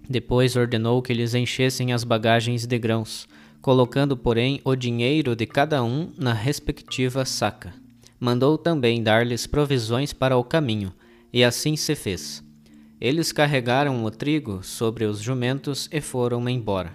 Depois 0.09 0.55
ordenou 0.55 1.01
que 1.01 1.13
lhes 1.13 1.33
enchessem 1.33 1.93
as 1.93 2.03
bagagens 2.03 2.65
de 2.65 2.77
grãos, 2.77 3.27
colocando, 3.61 4.17
porém, 4.17 4.59
o 4.65 4.75
dinheiro 4.75 5.35
de 5.35 5.45
cada 5.45 5.83
um 5.83 6.11
na 6.17 6.33
respectiva 6.33 7.23
saca. 7.23 7.73
Mandou 8.19 8.57
também 8.57 9.01
dar-lhes 9.01 9.47
provisões 9.47 10.11
para 10.11 10.35
o 10.37 10.43
caminho, 10.43 10.91
e 11.31 11.43
assim 11.43 11.75
se 11.75 11.95
fez. 11.95 12.43
Eles 12.99 13.31
carregaram 13.31 14.03
o 14.03 14.11
trigo 14.11 14.61
sobre 14.63 15.05
os 15.05 15.19
jumentos 15.19 15.87
e 15.91 16.01
foram 16.01 16.47
embora. 16.49 16.93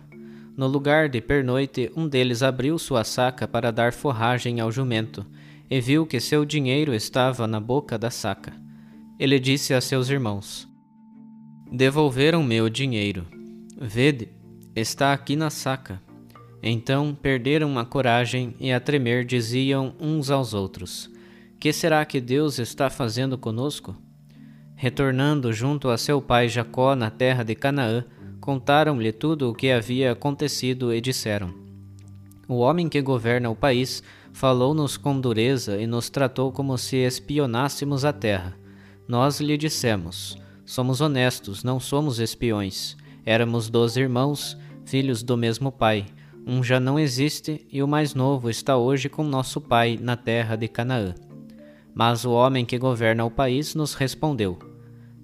No 0.57 0.67
lugar 0.67 1.09
de 1.09 1.21
pernoite, 1.21 1.91
um 1.97 2.09
deles 2.09 2.43
abriu 2.43 2.79
sua 2.79 3.05
saca 3.05 3.47
para 3.47 3.71
dar 3.71 3.93
forragem 3.93 4.61
ao 4.61 4.71
jumento, 4.71 5.25
e 5.69 5.81
viu 5.81 6.07
que 6.07 6.21
seu 6.21 6.45
dinheiro 6.45 6.95
estava 6.95 7.47
na 7.47 7.61
boca 7.61 7.99
da 7.99 8.11
saca. 8.11 8.66
Ele 9.19 9.41
disse 9.41 9.73
a 9.73 9.81
seus 9.81 10.11
irmãos: 10.11 10.69
Devolveram-me 11.73 12.61
o 12.61 12.69
dinheiro. 12.69 13.27
Vede, 13.81 14.29
está 14.75 15.15
aqui 15.15 15.35
na 15.35 15.49
saca. 15.49 16.03
Então 16.63 17.15
perderam 17.15 17.79
a 17.79 17.85
coragem 17.85 18.55
e 18.61 18.71
a 18.71 18.79
tremer 18.79 19.25
diziam 19.25 19.95
uns 19.99 20.31
aos 20.31 20.53
outros: 20.53 21.11
Que 21.59 21.73
será 21.73 22.05
que 22.05 22.21
Deus 22.21 22.59
está 22.59 22.91
fazendo 22.91 23.39
conosco? 23.39 23.97
Retornando 24.75 25.51
junto 25.51 25.89
a 25.89 25.97
seu 25.97 26.21
pai 26.21 26.47
Jacó 26.47 26.95
na 26.95 27.11
terra 27.11 27.43
de 27.43 27.55
Canaã, 27.55 28.05
contaram-lhe 28.39 29.13
tudo 29.13 29.51
o 29.51 29.55
que 29.55 29.71
havia 29.71 30.13
acontecido 30.13 30.93
e 30.93 31.01
disseram: 31.01 31.55
O 32.47 32.57
homem 32.57 32.87
que 32.87 33.01
governa 33.01 33.49
o 33.49 33.57
país 33.57 34.03
falou-nos 34.31 34.99
com 34.99 35.19
dureza 35.19 35.81
e 35.81 35.87
nos 35.87 36.11
tratou 36.11 36.53
como 36.53 36.77
se 36.77 36.97
espionássemos 36.97 38.05
a 38.05 38.13
terra. 38.13 38.66
Nós 39.09 39.41
lhe 39.41 39.57
dissemos: 39.57 40.37
Somos 40.65 41.01
honestos, 41.01 41.63
não 41.63 41.79
somos 41.79 42.19
espiões. 42.19 42.97
Éramos 43.25 43.69
doze 43.69 44.01
irmãos, 44.01 44.57
filhos 44.85 45.23
do 45.23 45.37
mesmo 45.37 45.71
pai. 45.71 46.07
Um 46.47 46.63
já 46.63 46.79
não 46.79 46.99
existe 46.99 47.67
e 47.73 47.83
o 47.83 47.89
mais 47.89 48.15
novo 48.15 48.49
está 48.49 48.77
hoje 48.77 49.09
com 49.09 49.25
nosso 49.25 49.61
pai 49.61 49.99
na 50.01 50.17
terra 50.17 50.57
de 50.57 50.69
Canaã. 50.69 51.15
Mas 51.95 52.25
o 52.25 52.33
homem 52.33 52.65
que 52.65 52.79
governa 52.79 53.25
o 53.25 53.31
país 53.31 53.75
nos 53.75 53.95
respondeu: 53.95 54.59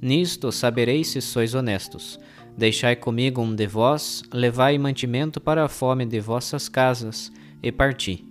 Nisto 0.00 0.50
sabereis 0.50 1.08
se 1.08 1.20
sois 1.20 1.54
honestos. 1.54 2.18
Deixai 2.56 2.96
comigo 2.96 3.40
um 3.40 3.54
de 3.54 3.66
vós, 3.66 4.22
levai 4.32 4.76
mantimento 4.78 5.40
para 5.40 5.64
a 5.64 5.68
fome 5.68 6.04
de 6.04 6.20
vossas 6.20 6.68
casas, 6.68 7.32
e 7.62 7.72
parti. 7.72 8.26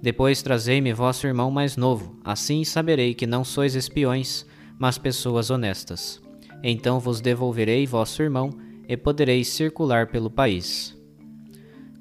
Depois 0.00 0.42
trazei-me 0.42 0.92
vosso 0.92 1.26
irmão 1.26 1.50
mais 1.50 1.76
novo, 1.76 2.16
assim 2.24 2.64
saberei 2.64 3.14
que 3.14 3.26
não 3.26 3.44
sois 3.44 3.74
espiões, 3.74 4.44
mas 4.78 4.98
pessoas 4.98 5.50
honestas. 5.50 6.20
Então 6.62 7.00
vos 7.00 7.20
devolverei 7.20 7.86
vosso 7.86 8.22
irmão, 8.22 8.50
e 8.88 8.96
podereis 8.96 9.48
circular 9.48 10.08
pelo 10.08 10.28
país. 10.28 10.94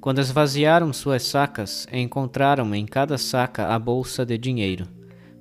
Quando 0.01 0.19
esvaziaram 0.19 0.91
suas 0.91 1.23
sacas, 1.23 1.87
encontraram 1.93 2.73
em 2.73 2.85
cada 2.85 3.17
saca 3.17 3.67
a 3.67 3.77
bolsa 3.77 4.25
de 4.25 4.37
dinheiro. 4.37 4.87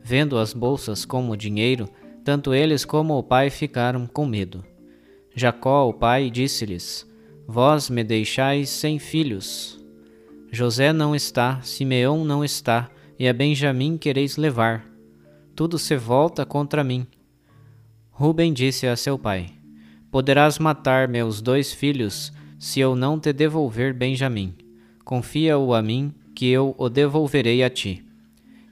Vendo 0.03 0.39
as 0.39 0.53
bolsas 0.53 1.05
como 1.05 1.37
dinheiro, 1.37 1.89
tanto 2.25 2.55
eles 2.55 2.85
como 2.85 3.17
o 3.17 3.23
pai 3.23 3.49
ficaram 3.49 4.07
com 4.07 4.27
medo. 4.27 4.63
Jacó, 5.35 5.89
o 5.89 5.95
pai, 5.95 6.31
disse-lhes: 6.31 7.09
Vós 7.47 7.89
me 7.89 8.05
deixais 8.05 8.69
sem 8.69 8.99
filhos. 8.99 9.83
José 10.53 10.93
não 10.93 11.15
está, 11.15 11.61
Simeão 11.63 12.25
não 12.25 12.45
está, 12.45 12.91
e 13.19 13.29
a 13.29 13.33
Benjamim 13.33 13.97
quereis 13.97 14.37
levar. 14.37 14.85
Tudo 15.55 15.79
se 15.79 15.97
volta 15.97 16.45
contra 16.45 16.85
mim. 16.85 17.07
Ruben 18.21 18.53
disse 18.53 18.87
a 18.87 18.97
seu 18.97 19.19
pai: 19.19 19.47
Poderás 20.11 20.59
matar 20.59 21.09
meus 21.09 21.41
dois 21.41 21.73
filhos 21.73 22.31
se 22.59 22.79
eu 22.79 22.95
não 22.95 23.19
te 23.19 23.33
devolver 23.33 23.95
Benjamim. 23.95 24.55
Confia-o 25.03 25.73
a 25.73 25.80
mim, 25.80 26.13
que 26.35 26.47
eu 26.47 26.75
o 26.76 26.91
devolverei 26.91 27.65
a 27.65 27.71
ti. 27.71 28.04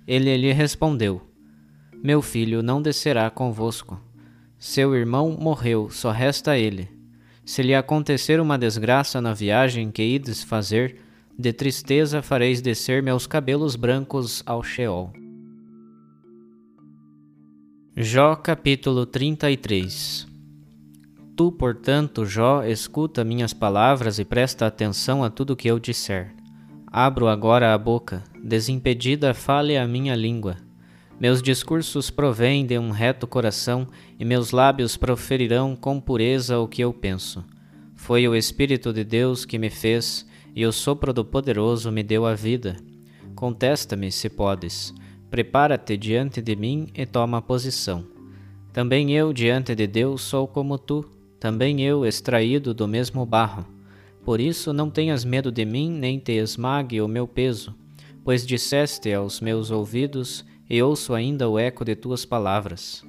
Ele 0.06 0.36
lhe 0.36 0.52
respondeu: 0.52 1.22
Meu 2.04 2.20
filho 2.20 2.62
não 2.62 2.82
descerá 2.82 3.30
convosco. 3.30 3.98
Seu 4.58 4.94
irmão 4.94 5.34
morreu, 5.40 5.88
só 5.88 6.10
resta 6.10 6.58
ele. 6.58 6.86
Se 7.42 7.62
lhe 7.62 7.74
acontecer 7.74 8.40
uma 8.40 8.58
desgraça 8.58 9.18
na 9.18 9.32
viagem 9.32 9.90
que 9.90 10.02
ides 10.02 10.44
fazer, 10.44 10.96
de 11.38 11.54
tristeza 11.54 12.20
fareis 12.20 12.60
descer 12.60 13.02
meus 13.02 13.26
cabelos 13.26 13.76
brancos 13.76 14.42
ao 14.44 14.62
Sheol. 14.62 15.10
Jó 18.00 18.36
capítulo 18.36 19.06
33 19.06 20.28
Tu, 21.34 21.50
portanto, 21.50 22.24
Jó, 22.24 22.62
escuta 22.62 23.24
minhas 23.24 23.52
palavras 23.52 24.20
e 24.20 24.24
presta 24.24 24.68
atenção 24.68 25.24
a 25.24 25.30
tudo 25.30 25.56
que 25.56 25.66
eu 25.66 25.80
disser. 25.80 26.32
Abro 26.86 27.26
agora 27.26 27.74
a 27.74 27.78
boca, 27.78 28.22
desimpedida 28.40 29.34
fale 29.34 29.76
a 29.76 29.84
minha 29.84 30.14
língua. 30.14 30.58
Meus 31.18 31.42
discursos 31.42 32.08
provêm 32.08 32.64
de 32.64 32.78
um 32.78 32.90
reto 32.90 33.26
coração 33.26 33.88
e 34.16 34.24
meus 34.24 34.52
lábios 34.52 34.96
proferirão 34.96 35.74
com 35.74 36.00
pureza 36.00 36.56
o 36.60 36.68
que 36.68 36.82
eu 36.84 36.92
penso. 36.92 37.44
Foi 37.96 38.28
o 38.28 38.36
Espírito 38.36 38.92
de 38.92 39.02
Deus 39.02 39.44
que 39.44 39.58
me 39.58 39.70
fez 39.70 40.24
e 40.54 40.64
o 40.64 40.70
sopro 40.70 41.12
do 41.12 41.24
Poderoso 41.24 41.90
me 41.90 42.04
deu 42.04 42.26
a 42.26 42.36
vida. 42.36 42.76
Contesta-me, 43.34 44.12
se 44.12 44.28
podes. 44.28 44.94
Prepara-te 45.30 45.96
diante 45.96 46.40
de 46.40 46.56
mim 46.56 46.88
e 46.94 47.04
toma 47.04 47.42
posição. 47.42 48.06
Também 48.72 49.12
eu, 49.12 49.30
diante 49.32 49.74
de 49.74 49.86
Deus, 49.86 50.22
sou 50.22 50.48
como 50.48 50.78
tu, 50.78 51.04
também 51.38 51.82
eu, 51.82 52.06
extraído 52.06 52.72
do 52.72 52.88
mesmo 52.88 53.26
barro. 53.26 53.66
Por 54.24 54.40
isso 54.40 54.72
não 54.72 54.88
tenhas 54.88 55.24
medo 55.24 55.52
de 55.52 55.66
mim, 55.66 55.90
nem 55.90 56.18
te 56.18 56.32
esmague 56.32 57.00
o 57.02 57.08
meu 57.08 57.28
peso, 57.28 57.74
pois 58.24 58.46
disseste 58.46 59.12
aos 59.12 59.40
meus 59.40 59.70
ouvidos, 59.70 60.44
e 60.68 60.82
ouço 60.82 61.12
ainda 61.12 61.48
o 61.48 61.58
eco 61.58 61.84
de 61.84 61.94
tuas 61.94 62.24
palavras. 62.24 63.04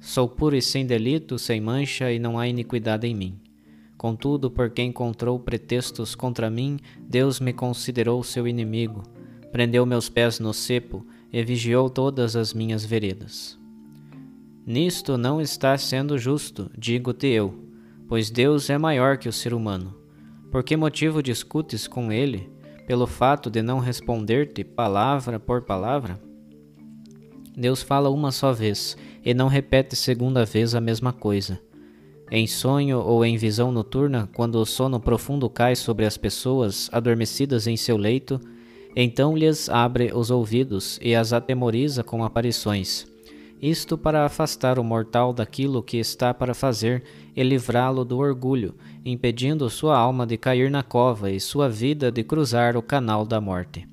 Sou 0.00 0.28
puro 0.28 0.56
e 0.56 0.62
sem 0.62 0.86
delito, 0.86 1.38
sem 1.38 1.60
mancha, 1.60 2.12
e 2.12 2.18
não 2.18 2.38
há 2.38 2.46
iniquidade 2.46 3.06
em 3.06 3.14
mim. 3.14 3.40
Contudo, 3.96 4.50
porque 4.50 4.82
encontrou 4.82 5.38
pretextos 5.38 6.14
contra 6.14 6.48
mim, 6.48 6.78
Deus 7.00 7.38
me 7.38 7.52
considerou 7.52 8.22
seu 8.22 8.46
inimigo, 8.46 9.02
prendeu 9.52 9.84
meus 9.84 10.08
pés 10.08 10.40
no 10.40 10.54
cepo 10.54 11.04
e 11.32 11.42
vigiou 11.42 11.88
todas 11.88 12.36
as 12.36 12.52
minhas 12.52 12.84
veredas. 12.84 13.58
Nisto 14.66 15.16
não 15.16 15.40
estás 15.40 15.82
sendo 15.82 16.18
justo, 16.18 16.70
digo-te 16.76 17.26
eu, 17.26 17.64
pois 18.08 18.30
Deus 18.30 18.68
é 18.70 18.76
maior 18.76 19.16
que 19.16 19.28
o 19.28 19.32
ser 19.32 19.54
humano. 19.54 19.94
Por 20.50 20.62
que 20.62 20.76
motivo 20.76 21.22
discutes 21.22 21.86
com 21.86 22.10
ele, 22.12 22.50
pelo 22.86 23.06
fato 23.06 23.48
de 23.48 23.62
não 23.62 23.78
responder-te 23.78 24.64
palavra 24.64 25.38
por 25.38 25.62
palavra? 25.62 26.20
Deus 27.56 27.82
fala 27.82 28.10
uma 28.10 28.32
só 28.32 28.52
vez 28.52 28.96
e 29.24 29.34
não 29.34 29.48
repete 29.48 29.94
segunda 29.94 30.44
vez 30.44 30.74
a 30.74 30.80
mesma 30.80 31.12
coisa. 31.12 31.60
Em 32.30 32.46
sonho 32.46 33.00
ou 33.00 33.24
em 33.24 33.36
visão 33.36 33.72
noturna, 33.72 34.28
quando 34.34 34.56
o 34.56 34.64
sono 34.64 35.00
profundo 35.00 35.50
cai 35.50 35.74
sobre 35.74 36.06
as 36.06 36.16
pessoas 36.16 36.88
adormecidas 36.92 37.66
em 37.66 37.76
seu 37.76 37.96
leito, 37.96 38.40
então 38.94 39.36
lhes 39.36 39.68
abre 39.68 40.12
os 40.14 40.30
ouvidos 40.30 40.98
e 41.02 41.14
as 41.14 41.32
atemoriza 41.32 42.02
com 42.02 42.24
aparições 42.24 43.10
isto 43.60 43.98
para 43.98 44.24
afastar 44.24 44.78
o 44.78 44.84
mortal 44.84 45.34
daquilo 45.34 45.82
que 45.82 45.98
está 45.98 46.32
para 46.32 46.54
fazer 46.54 47.02
e 47.36 47.42
livrá-lo 47.42 48.04
do 48.04 48.16
orgulho, 48.16 48.74
impedindo 49.04 49.68
sua 49.68 49.98
alma 49.98 50.26
de 50.26 50.38
cair 50.38 50.70
na 50.70 50.82
cova 50.82 51.30
e 51.30 51.38
sua 51.38 51.68
vida 51.68 52.10
de 52.10 52.24
cruzar 52.24 52.76
o 52.76 52.82
canal 52.82 53.26
da 53.26 53.40
morte. 53.40 53.86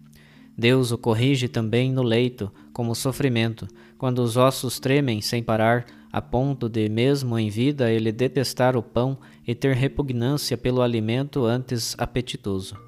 Deus 0.57 0.91
o 0.91 0.97
corrige 0.97 1.49
também 1.49 1.91
no 1.91 2.01
leito, 2.01 2.51
como 2.71 2.95
sofrimento, 2.95 3.67
quando 3.97 4.19
os 4.19 4.37
ossos 4.37 4.79
tremem 4.79 5.19
sem 5.21 5.43
parar, 5.43 5.85
a 6.11 6.21
ponto 6.21 6.69
de, 6.69 6.87
mesmo 6.87 7.37
em 7.37 7.49
vida, 7.49 7.91
ele 7.91 8.11
detestar 8.11 8.77
o 8.77 8.81
pão 8.81 9.17
e 9.45 9.53
ter 9.53 9.75
repugnância 9.75 10.57
pelo 10.57 10.81
alimento 10.81 11.43
antes 11.43 11.93
apetitoso. 11.99 12.86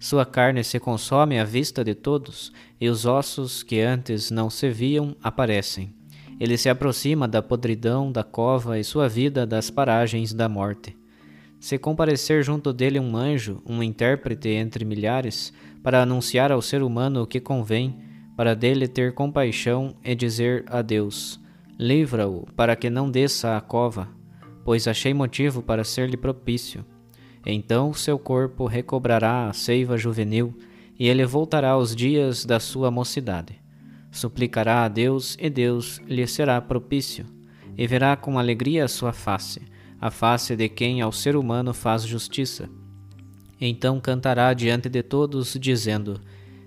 Sua 0.00 0.24
carne 0.24 0.64
se 0.64 0.80
consome 0.80 1.38
à 1.38 1.44
vista 1.44 1.84
de 1.84 1.94
todos, 1.94 2.50
e 2.80 2.88
os 2.88 3.04
ossos 3.04 3.62
que 3.62 3.82
antes 3.82 4.30
não 4.30 4.48
se 4.48 4.70
viam 4.70 5.14
aparecem. 5.22 5.94
Ele 6.40 6.56
se 6.56 6.70
aproxima 6.70 7.28
da 7.28 7.42
podridão 7.42 8.10
da 8.10 8.24
cova 8.24 8.78
e 8.78 8.82
sua 8.82 9.10
vida 9.10 9.46
das 9.46 9.68
paragens 9.68 10.32
da 10.32 10.48
morte. 10.48 10.96
Se 11.60 11.76
comparecer 11.76 12.42
junto 12.42 12.72
dele 12.72 12.98
um 12.98 13.14
anjo, 13.14 13.62
um 13.66 13.82
intérprete 13.82 14.48
entre 14.48 14.86
milhares, 14.86 15.52
para 15.82 16.00
anunciar 16.00 16.50
ao 16.50 16.62
ser 16.62 16.82
humano 16.82 17.22
o 17.22 17.26
que 17.26 17.38
convém, 17.38 17.98
para 18.34 18.56
dele 18.56 18.88
ter 18.88 19.12
compaixão 19.12 19.94
e 20.02 20.14
dizer 20.14 20.64
a 20.68 20.80
Deus: 20.80 21.38
Livra-o, 21.78 22.46
para 22.56 22.74
que 22.74 22.88
não 22.88 23.10
desça 23.10 23.54
à 23.54 23.60
cova, 23.60 24.08
pois 24.64 24.88
achei 24.88 25.12
motivo 25.12 25.62
para 25.62 25.84
ser-lhe 25.84 26.16
propício. 26.16 26.86
Então 27.44 27.92
seu 27.94 28.18
corpo 28.18 28.66
recobrará 28.66 29.48
a 29.48 29.52
seiva 29.52 29.96
juvenil, 29.96 30.54
e 30.98 31.08
ele 31.08 31.24
voltará 31.24 31.70
aos 31.70 31.96
dias 31.96 32.44
da 32.44 32.60
sua 32.60 32.90
mocidade 32.90 33.60
suplicará 34.10 34.84
a 34.84 34.88
Deus 34.88 35.36
e 35.38 35.48
Deus 35.48 36.00
lhe 36.06 36.26
será 36.26 36.60
propício, 36.60 37.26
e 37.76 37.86
verá 37.86 38.16
com 38.16 38.38
alegria 38.38 38.84
a 38.84 38.88
sua 38.88 39.12
face, 39.12 39.62
a 40.00 40.10
face 40.10 40.56
de 40.56 40.68
quem 40.68 41.00
ao 41.00 41.12
ser 41.12 41.36
humano 41.36 41.72
faz 41.72 42.02
justiça. 42.02 42.68
Então 43.60 44.00
cantará 44.00 44.52
diante 44.52 44.88
de 44.88 45.02
todos, 45.02 45.56
dizendo: 45.60 46.20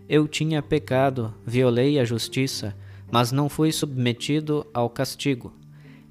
Eu 0.07 0.27
tinha 0.27 0.61
pecado, 0.61 1.33
violei 1.45 1.99
a 1.99 2.05
justiça, 2.05 2.75
mas 3.11 3.31
não 3.31 3.49
fui 3.49 3.71
submetido 3.71 4.65
ao 4.73 4.89
castigo. 4.89 5.53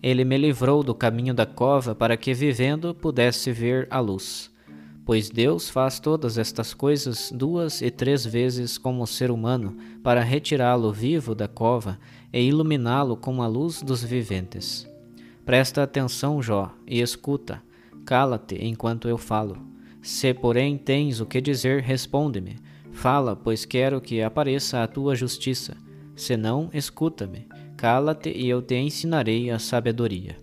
Ele 0.03 0.25
me 0.25 0.37
livrou 0.37 0.83
do 0.83 0.95
caminho 0.95 1.33
da 1.33 1.47
cova 1.47 1.95
para 1.95 2.17
que, 2.17 2.35
vivendo, 2.35 2.93
pudesse 2.93 3.53
ver 3.53 3.87
a 3.89 4.01
luz. 4.01 4.51
Pois 5.13 5.29
Deus 5.29 5.69
faz 5.69 6.01
todas 6.01 6.39
estas 6.39 6.73
coisas 6.73 7.31
duas 7.31 7.83
e 7.83 7.91
três 7.91 8.25
vezes 8.25 8.79
como 8.79 9.07
ser 9.07 9.31
humano, 9.31 9.77
para 10.03 10.23
retirá-lo 10.23 10.91
vivo 10.91 11.35
da 11.35 11.47
cova 11.47 11.99
e 12.33 12.41
iluminá-lo 12.41 13.15
com 13.15 13.43
a 13.43 13.47
luz 13.47 13.83
dos 13.83 14.03
viventes. 14.03 14.89
Presta 15.45 15.83
atenção, 15.83 16.41
Jó, 16.41 16.73
e 16.87 17.03
escuta. 17.03 17.63
Cala-te 18.07 18.55
enquanto 18.65 19.07
eu 19.07 19.19
falo. 19.19 19.59
Se, 20.01 20.33
porém, 20.33 20.79
tens 20.79 21.21
o 21.21 21.27
que 21.27 21.43
dizer, 21.43 21.83
responde-me. 21.83 22.57
Fala, 22.91 23.37
pois 23.37 23.67
quero 23.67 24.01
que 24.01 24.23
apareça 24.23 24.83
a 24.83 24.89
tua 24.89 25.15
justiça. 25.15 25.77
Se 26.17 26.39
não, 26.39 26.71
escuta-me. 26.73 27.47
Cala-te 27.77 28.31
e 28.31 28.49
eu 28.49 28.63
te 28.63 28.77
ensinarei 28.77 29.51
a 29.51 29.59
sabedoria. 29.59 30.39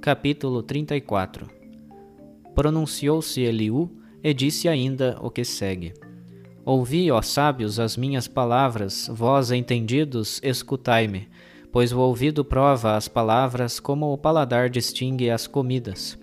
Capítulo 0.00 0.62
34 0.62 1.53
Pronunciou-se 2.54 3.40
Eliú 3.40 3.90
e 4.22 4.32
disse 4.32 4.68
ainda 4.68 5.18
o 5.20 5.30
que 5.30 5.44
segue: 5.44 5.94
Ouvi, 6.64 7.10
ó 7.10 7.20
sábios, 7.20 7.78
as 7.78 7.96
minhas 7.96 8.28
palavras, 8.28 9.10
vós 9.12 9.50
entendidos, 9.50 10.40
escutai-me, 10.42 11.28
pois 11.72 11.92
o 11.92 11.98
ouvido 11.98 12.44
prova 12.44 12.96
as 12.96 13.08
palavras 13.08 13.80
como 13.80 14.12
o 14.12 14.18
paladar 14.18 14.70
distingue 14.70 15.30
as 15.30 15.46
comidas. 15.46 16.18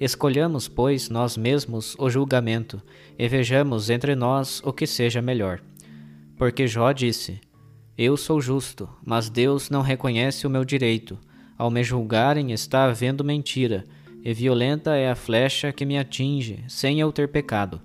Escolhamos, 0.00 0.66
pois, 0.66 1.08
nós 1.08 1.36
mesmos 1.36 1.94
o 1.98 2.10
julgamento, 2.10 2.82
e 3.18 3.28
vejamos 3.28 3.90
entre 3.90 4.14
nós 4.14 4.60
o 4.64 4.72
que 4.72 4.86
seja 4.86 5.22
melhor. 5.22 5.60
Porque 6.36 6.66
Jó 6.66 6.90
disse: 6.90 7.40
eu 7.96 8.16
sou 8.16 8.40
justo, 8.40 8.88
mas 9.06 9.30
Deus 9.30 9.70
não 9.70 9.80
reconhece 9.80 10.48
o 10.48 10.50
meu 10.50 10.64
direito. 10.64 11.16
Ao 11.56 11.70
me 11.70 11.84
julgarem 11.84 12.50
está 12.50 12.86
havendo 12.86 13.22
mentira, 13.22 13.84
e 14.24 14.32
violenta 14.32 14.96
é 14.96 15.10
a 15.10 15.14
flecha 15.14 15.70
que 15.70 15.84
me 15.84 15.98
atinge, 15.98 16.64
sem 16.66 16.98
eu 16.98 17.12
ter 17.12 17.28
pecado. 17.28 17.82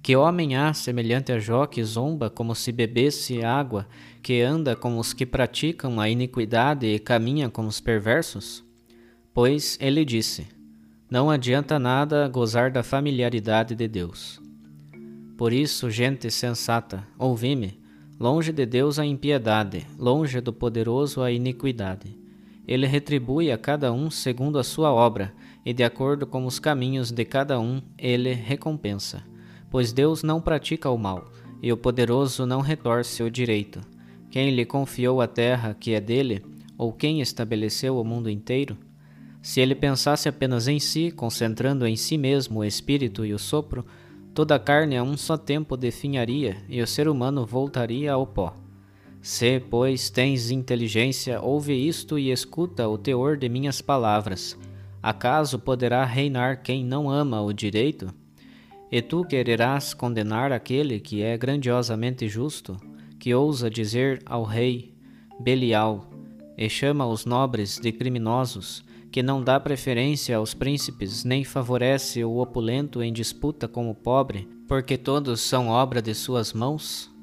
Que 0.00 0.14
homem 0.14 0.54
há 0.54 0.72
semelhante 0.72 1.32
a 1.32 1.40
Jó 1.40 1.66
que 1.66 1.82
zomba 1.82 2.30
como 2.30 2.54
se 2.54 2.70
bebesse 2.70 3.42
água, 3.42 3.88
que 4.22 4.40
anda 4.40 4.76
como 4.76 5.00
os 5.00 5.12
que 5.12 5.26
praticam 5.26 6.00
a 6.00 6.08
iniquidade 6.08 6.86
e 6.86 7.00
caminha 7.00 7.50
como 7.50 7.66
os 7.66 7.80
perversos? 7.80 8.64
Pois 9.34 9.76
ele 9.80 10.04
disse: 10.04 10.46
Não 11.10 11.28
adianta 11.28 11.76
nada 11.76 12.28
gozar 12.28 12.70
da 12.70 12.84
familiaridade 12.84 13.74
de 13.74 13.88
Deus. 13.88 14.40
Por 15.36 15.52
isso, 15.52 15.90
gente 15.90 16.30
sensata, 16.30 17.04
ouvi-me 17.18 17.84
Longe 18.18 18.50
de 18.50 18.64
Deus 18.64 18.98
a 18.98 19.04
impiedade, 19.04 19.86
longe 19.98 20.40
do 20.40 20.50
poderoso 20.50 21.20
a 21.20 21.30
iniquidade. 21.30 22.25
Ele 22.66 22.86
retribui 22.86 23.50
a 23.50 23.58
cada 23.58 23.92
um 23.92 24.10
segundo 24.10 24.58
a 24.58 24.64
sua 24.64 24.92
obra, 24.92 25.32
e 25.64 25.72
de 25.72 25.84
acordo 25.84 26.26
com 26.26 26.44
os 26.46 26.58
caminhos 26.58 27.10
de 27.10 27.24
cada 27.24 27.60
um, 27.60 27.80
ele 27.96 28.32
recompensa. 28.32 29.22
Pois 29.70 29.92
Deus 29.92 30.22
não 30.22 30.40
pratica 30.40 30.90
o 30.90 30.98
mal, 30.98 31.30
e 31.62 31.72
o 31.72 31.76
poderoso 31.76 32.44
não 32.44 32.60
retorce 32.60 33.22
o 33.22 33.30
direito. 33.30 33.80
Quem 34.30 34.54
lhe 34.54 34.64
confiou 34.64 35.20
a 35.20 35.26
terra 35.26 35.76
que 35.78 35.92
é 35.92 36.00
dele, 36.00 36.44
ou 36.76 36.92
quem 36.92 37.20
estabeleceu 37.20 37.98
o 37.98 38.04
mundo 38.04 38.28
inteiro? 38.28 38.76
Se 39.40 39.60
ele 39.60 39.74
pensasse 39.74 40.28
apenas 40.28 40.66
em 40.66 40.80
si, 40.80 41.10
concentrando 41.10 41.86
em 41.86 41.94
si 41.94 42.18
mesmo 42.18 42.60
o 42.60 42.64
espírito 42.64 43.24
e 43.24 43.32
o 43.32 43.38
sopro, 43.38 43.84
Toda 44.36 44.56
a 44.56 44.58
carne 44.58 44.98
a 44.98 45.02
um 45.02 45.16
só 45.16 45.38
tempo 45.38 45.78
definharia, 45.78 46.58
e 46.68 46.82
o 46.82 46.86
ser 46.86 47.08
humano 47.08 47.46
voltaria 47.46 48.12
ao 48.12 48.26
pó. 48.26 48.54
Se, 49.26 49.58
pois, 49.58 50.08
tens 50.08 50.52
inteligência, 50.52 51.40
ouve 51.40 51.74
isto 51.74 52.16
e 52.16 52.30
escuta 52.30 52.88
o 52.88 52.96
teor 52.96 53.36
de 53.36 53.48
minhas 53.48 53.82
palavras. 53.82 54.56
Acaso 55.02 55.58
poderá 55.58 56.04
reinar 56.04 56.62
quem 56.62 56.84
não 56.84 57.10
ama 57.10 57.42
o 57.42 57.52
direito? 57.52 58.14
E 58.88 59.02
tu 59.02 59.24
quererás 59.24 59.92
condenar 59.92 60.52
aquele 60.52 61.00
que 61.00 61.24
é 61.24 61.36
grandiosamente 61.36 62.28
justo, 62.28 62.76
que 63.18 63.34
ousa 63.34 63.68
dizer 63.68 64.22
ao 64.24 64.44
rei 64.44 64.94
Belial, 65.40 66.08
e 66.56 66.70
chama 66.70 67.04
os 67.04 67.26
nobres 67.26 67.80
de 67.80 67.90
criminosos, 67.90 68.84
que 69.10 69.24
não 69.24 69.42
dá 69.42 69.58
preferência 69.58 70.36
aos 70.36 70.54
príncipes, 70.54 71.24
nem 71.24 71.42
favorece 71.42 72.22
o 72.22 72.36
opulento 72.36 73.02
em 73.02 73.12
disputa 73.12 73.66
com 73.66 73.90
o 73.90 73.94
pobre, 73.94 74.48
porque 74.68 74.96
todos 74.96 75.40
são 75.40 75.66
obra 75.66 76.00
de 76.00 76.14
suas 76.14 76.52
mãos? 76.52 77.15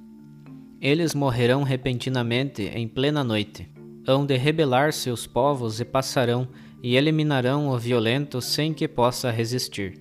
Eles 0.83 1.15
morrerão 1.15 1.63
repentinamente 1.63 2.63
em 2.63 2.89
plena 2.89 3.23
noite. 3.23 3.71
Hão 4.05 4.25
de 4.25 4.35
rebelar-se 4.35 5.09
os 5.09 5.25
povos 5.25 5.79
e 5.79 5.85
passarão, 5.85 6.45
e 6.83 6.97
eliminarão 6.97 7.69
o 7.69 7.79
violento 7.79 8.41
sem 8.41 8.73
que 8.73 8.85
possa 8.85 9.31
resistir. 9.31 9.97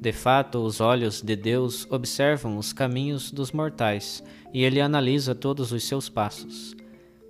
De 0.00 0.12
fato, 0.12 0.60
os 0.60 0.80
olhos 0.80 1.20
de 1.20 1.36
Deus 1.36 1.86
observam 1.90 2.56
os 2.56 2.72
caminhos 2.72 3.30
dos 3.30 3.52
mortais, 3.52 4.24
e 4.50 4.64
ele 4.64 4.80
analisa 4.80 5.34
todos 5.34 5.72
os 5.72 5.84
seus 5.84 6.08
passos. 6.08 6.74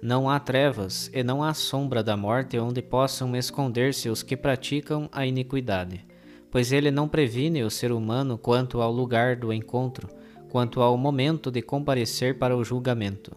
Não 0.01 0.31
há 0.31 0.39
trevas 0.39 1.11
e 1.13 1.25
não 1.25 1.43
há 1.43 1.53
sombra 1.53 2.01
da 2.01 2.17
morte 2.17 2.57
onde 2.61 2.81
possam 2.81 3.35
esconder-se 3.35 4.09
os 4.09 4.23
que 4.23 4.37
praticam 4.37 5.09
a 5.11 5.27
iniquidade, 5.27 6.07
pois 6.49 6.71
ele 6.71 6.93
não 6.93 7.09
previne 7.09 7.65
o 7.65 7.71
ser 7.71 7.91
humano 7.91 8.39
quanto 8.39 8.81
ao 8.81 8.93
lugar 8.93 9.35
do 9.35 9.53
encontro, 9.53 10.09
quanto 10.55 10.81
ao 10.81 10.97
momento 10.97 11.51
de 11.51 11.61
comparecer 11.61 12.39
para 12.39 12.57
o 12.57 12.63
julgamento. 12.63 13.33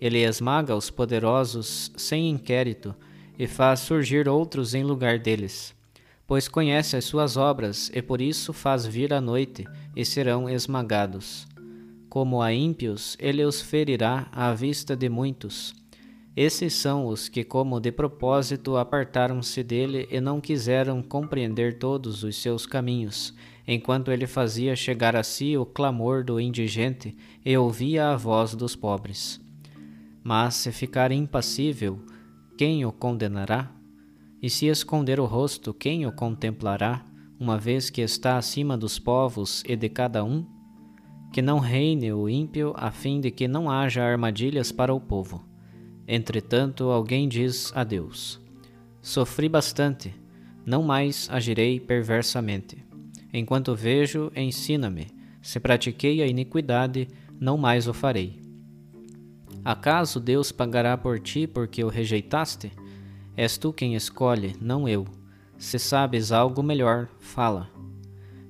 Ele 0.00 0.24
esmaga 0.24 0.74
os 0.74 0.88
poderosos 0.88 1.92
sem 1.94 2.30
inquérito 2.30 2.94
e 3.38 3.46
faz 3.46 3.80
surgir 3.80 4.26
outros 4.30 4.72
em 4.72 4.82
lugar 4.82 5.18
deles. 5.18 5.74
Pois 6.26 6.48
conhece 6.48 6.96
as 6.96 7.04
suas 7.04 7.36
obras 7.36 7.90
e 7.92 8.00
por 8.00 8.18
isso 8.18 8.54
faz 8.54 8.86
vir 8.86 9.12
a 9.12 9.20
noite 9.20 9.66
e 9.94 10.06
serão 10.06 10.48
esmagados. 10.48 11.46
Como 12.08 12.40
a 12.40 12.50
ímpios, 12.50 13.14
ele 13.20 13.44
os 13.44 13.60
ferirá 13.60 14.28
à 14.32 14.54
vista 14.54 14.96
de 14.96 15.10
muitos 15.10 15.74
esses 16.36 16.72
são 16.74 17.06
os 17.06 17.28
que, 17.28 17.44
como 17.44 17.78
de 17.78 17.92
propósito, 17.92 18.76
apartaram-se 18.76 19.62
dele 19.62 20.08
e 20.10 20.20
não 20.20 20.40
quiseram 20.40 21.00
compreender 21.00 21.78
todos 21.78 22.24
os 22.24 22.34
seus 22.34 22.66
caminhos, 22.66 23.32
enquanto 23.66 24.10
ele 24.10 24.26
fazia 24.26 24.76
chegar 24.76 25.16
a 25.16 25.22
si 25.22 25.56
o 25.56 25.64
clamor 25.64 26.22
do 26.22 26.40
indigente 26.40 27.16
e 27.44 27.56
ouvia 27.56 28.10
a 28.10 28.16
voz 28.16 28.54
dos 28.54 28.76
pobres. 28.76 29.40
Mas 30.22 30.54
se 30.54 30.72
ficar 30.72 31.12
impassível, 31.12 31.98
quem 32.56 32.84
o 32.84 32.92
condenará? 32.92 33.70
E 34.40 34.50
se 34.50 34.66
esconder 34.66 35.18
o 35.18 35.24
rosto, 35.24 35.72
quem 35.72 36.06
o 36.06 36.12
contemplará, 36.12 37.04
uma 37.38 37.58
vez 37.58 37.90
que 37.90 38.00
está 38.00 38.36
acima 38.36 38.76
dos 38.76 38.98
povos 38.98 39.62
e 39.66 39.74
de 39.74 39.88
cada 39.88 40.22
um? 40.22 40.46
Que 41.32 41.42
não 41.42 41.58
reine 41.58 42.12
o 42.12 42.28
ímpio, 42.28 42.72
a 42.76 42.90
fim 42.90 43.20
de 43.20 43.30
que 43.30 43.48
não 43.48 43.70
haja 43.70 44.02
armadilhas 44.04 44.70
para 44.70 44.94
o 44.94 45.00
povo. 45.00 45.44
Entretanto, 46.06 46.84
alguém 46.84 47.28
diz 47.28 47.72
a 47.74 47.82
Deus: 47.82 48.40
Sofri 49.02 49.48
bastante, 49.48 50.14
não 50.64 50.82
mais 50.82 51.28
agirei 51.30 51.80
perversamente. 51.80 52.84
Enquanto 53.36 53.74
vejo, 53.74 54.30
ensina-me. 54.36 55.08
Se 55.42 55.58
pratiquei 55.58 56.22
a 56.22 56.26
iniquidade, 56.26 57.08
não 57.40 57.58
mais 57.58 57.88
o 57.88 57.92
farei. 57.92 58.40
Acaso 59.64 60.20
Deus 60.20 60.52
pagará 60.52 60.96
por 60.96 61.18
ti 61.18 61.44
porque 61.44 61.82
o 61.82 61.88
rejeitaste? 61.88 62.70
És 63.36 63.58
tu 63.58 63.72
quem 63.72 63.96
escolhe, 63.96 64.54
não 64.60 64.88
eu. 64.88 65.04
Se 65.58 65.80
sabes 65.80 66.30
algo 66.30 66.62
melhor, 66.62 67.08
fala. 67.18 67.68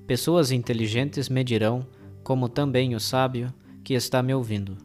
Pessoas 0.05 0.51
inteligentes 0.51 1.29
me 1.29 1.43
dirão, 1.43 1.87
como 2.23 2.47
também 2.47 2.93
o 2.93 2.99
sábio 2.99 3.51
que 3.83 3.95
está 3.95 4.21
me 4.21 4.35
ouvindo. 4.35 4.77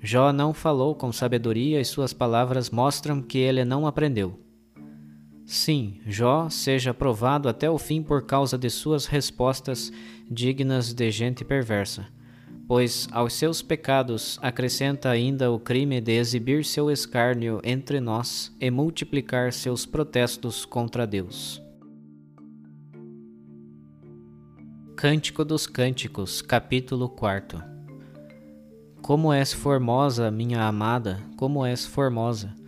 Jó 0.00 0.32
não 0.32 0.54
falou 0.54 0.94
com 0.94 1.12
sabedoria 1.12 1.78
e 1.82 1.84
suas 1.84 2.14
palavras 2.14 2.70
mostram 2.70 3.20
que 3.20 3.36
ele 3.36 3.62
não 3.62 3.86
aprendeu. 3.86 4.40
Sim, 5.50 6.00
Jó 6.06 6.48
seja 6.48 6.94
provado 6.94 7.48
até 7.48 7.68
o 7.68 7.76
fim 7.76 8.04
por 8.04 8.24
causa 8.24 8.56
de 8.56 8.70
suas 8.70 9.06
respostas 9.06 9.90
dignas 10.30 10.94
de 10.94 11.10
gente 11.10 11.44
perversa, 11.44 12.06
pois 12.68 13.08
aos 13.10 13.32
seus 13.32 13.60
pecados 13.60 14.38
acrescenta 14.42 15.10
ainda 15.10 15.50
o 15.50 15.58
crime 15.58 16.00
de 16.00 16.12
exibir 16.12 16.64
seu 16.64 16.88
escárnio 16.88 17.60
entre 17.64 17.98
nós 17.98 18.54
e 18.60 18.70
multiplicar 18.70 19.52
seus 19.52 19.84
protestos 19.84 20.64
contra 20.64 21.04
Deus. 21.04 21.60
Cântico 24.94 25.44
dos 25.44 25.66
Cânticos, 25.66 26.40
capítulo 26.40 27.08
4 27.08 27.60
como 29.02 29.32
és 29.32 29.52
formosa, 29.52 30.30
minha 30.30 30.62
amada, 30.62 31.18
como 31.36 31.66
és 31.66 31.84
formosa. 31.84 32.59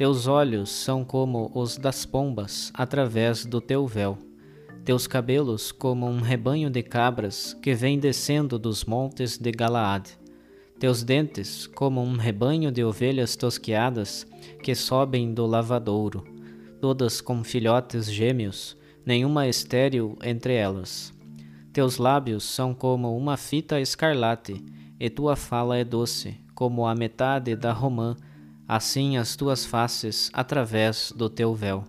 Teus 0.00 0.26
olhos 0.26 0.70
são 0.70 1.04
como 1.04 1.52
os 1.54 1.76
das 1.76 2.06
pombas 2.06 2.70
através 2.72 3.44
do 3.44 3.60
teu 3.60 3.86
véu. 3.86 4.16
teus 4.82 5.06
cabelos 5.06 5.70
como 5.70 6.08
um 6.08 6.22
rebanho 6.22 6.70
de 6.70 6.82
cabras 6.82 7.52
que 7.62 7.74
vem 7.74 7.98
descendo 7.98 8.58
dos 8.58 8.82
montes 8.86 9.36
de 9.36 9.52
Galaade, 9.52 10.18
teus 10.78 11.02
dentes 11.02 11.66
como 11.66 12.02
um 12.02 12.16
rebanho 12.16 12.72
de 12.72 12.82
ovelhas 12.82 13.36
tosquiadas 13.36 14.26
que 14.62 14.74
sobem 14.74 15.34
do 15.34 15.44
lavadouro, 15.44 16.24
todas 16.80 17.20
com 17.20 17.44
filhotes 17.44 18.10
gêmeos, 18.10 18.78
nenhuma 19.04 19.48
estéril 19.48 20.16
entre 20.22 20.54
elas. 20.54 21.12
Teus 21.74 21.98
lábios 21.98 22.44
são 22.44 22.72
como 22.72 23.14
uma 23.14 23.36
fita 23.36 23.78
escarlate, 23.78 24.64
e 24.98 25.10
tua 25.10 25.36
fala 25.36 25.76
é 25.76 25.84
doce, 25.84 26.40
como 26.54 26.86
a 26.86 26.94
metade 26.94 27.54
da 27.54 27.70
romã, 27.70 28.16
assim 28.72 29.16
as 29.16 29.34
tuas 29.34 29.66
faces 29.66 30.30
através 30.32 31.12
do 31.16 31.28
teu 31.28 31.52
véu. 31.52 31.82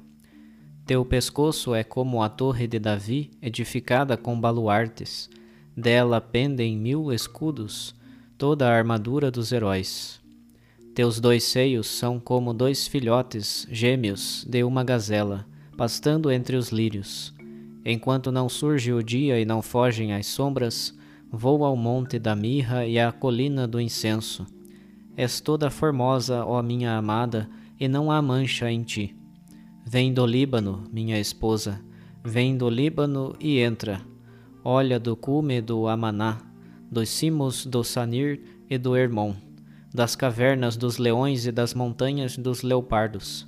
Teu 0.83 1.05
pescoço 1.05 1.75
é 1.75 1.83
como 1.83 2.23
a 2.23 2.27
torre 2.27 2.65
de 2.65 2.79
Davi, 2.79 3.29
edificada 3.39 4.17
com 4.17 4.41
baluartes. 4.41 5.29
Dela 5.77 6.19
pendem 6.19 6.75
mil 6.75 7.13
escudos, 7.13 7.93
toda 8.35 8.67
a 8.67 8.75
armadura 8.75 9.29
dos 9.29 9.51
heróis. 9.51 10.19
Teus 10.95 11.19
dois 11.19 11.43
seios 11.43 11.85
são 11.85 12.19
como 12.19 12.51
dois 12.51 12.87
filhotes 12.87 13.67
gêmeos 13.69 14.43
de 14.49 14.63
uma 14.63 14.83
gazela, 14.83 15.45
pastando 15.77 16.31
entre 16.31 16.55
os 16.55 16.69
lírios. 16.69 17.31
Enquanto 17.85 18.31
não 18.31 18.49
surge 18.49 18.91
o 18.91 19.03
dia 19.03 19.39
e 19.39 19.45
não 19.45 19.61
fogem 19.61 20.13
as 20.13 20.25
sombras, 20.25 20.97
voa 21.31 21.67
ao 21.67 21.75
monte 21.75 22.17
da 22.17 22.35
mirra 22.35 22.87
e 22.87 22.97
à 22.97 23.11
colina 23.11 23.67
do 23.67 23.79
incenso. 23.79 24.47
És 25.21 25.39
toda 25.39 25.69
formosa, 25.69 26.43
ó 26.43 26.63
minha 26.63 26.97
amada, 26.97 27.47
e 27.79 27.87
não 27.87 28.11
há 28.11 28.19
mancha 28.23 28.71
em 28.71 28.81
ti. 28.81 29.15
Vem 29.85 30.11
do 30.11 30.25
Líbano, 30.25 30.85
minha 30.91 31.19
esposa, 31.19 31.79
vem 32.25 32.57
do 32.57 32.67
Líbano 32.67 33.35
e 33.39 33.59
entra. 33.59 34.01
Olha 34.63 34.99
do 34.99 35.15
cume 35.15 35.61
do 35.61 35.87
Amaná, 35.87 36.41
dos 36.89 37.07
cimos 37.07 37.67
do 37.67 37.83
Sanir 37.83 38.41
e 38.67 38.79
do 38.79 38.97
Hermon, 38.97 39.35
das 39.93 40.15
cavernas 40.15 40.75
dos 40.75 40.97
leões 40.97 41.45
e 41.45 41.51
das 41.51 41.75
montanhas 41.75 42.35
dos 42.35 42.63
leopardos. 42.63 43.47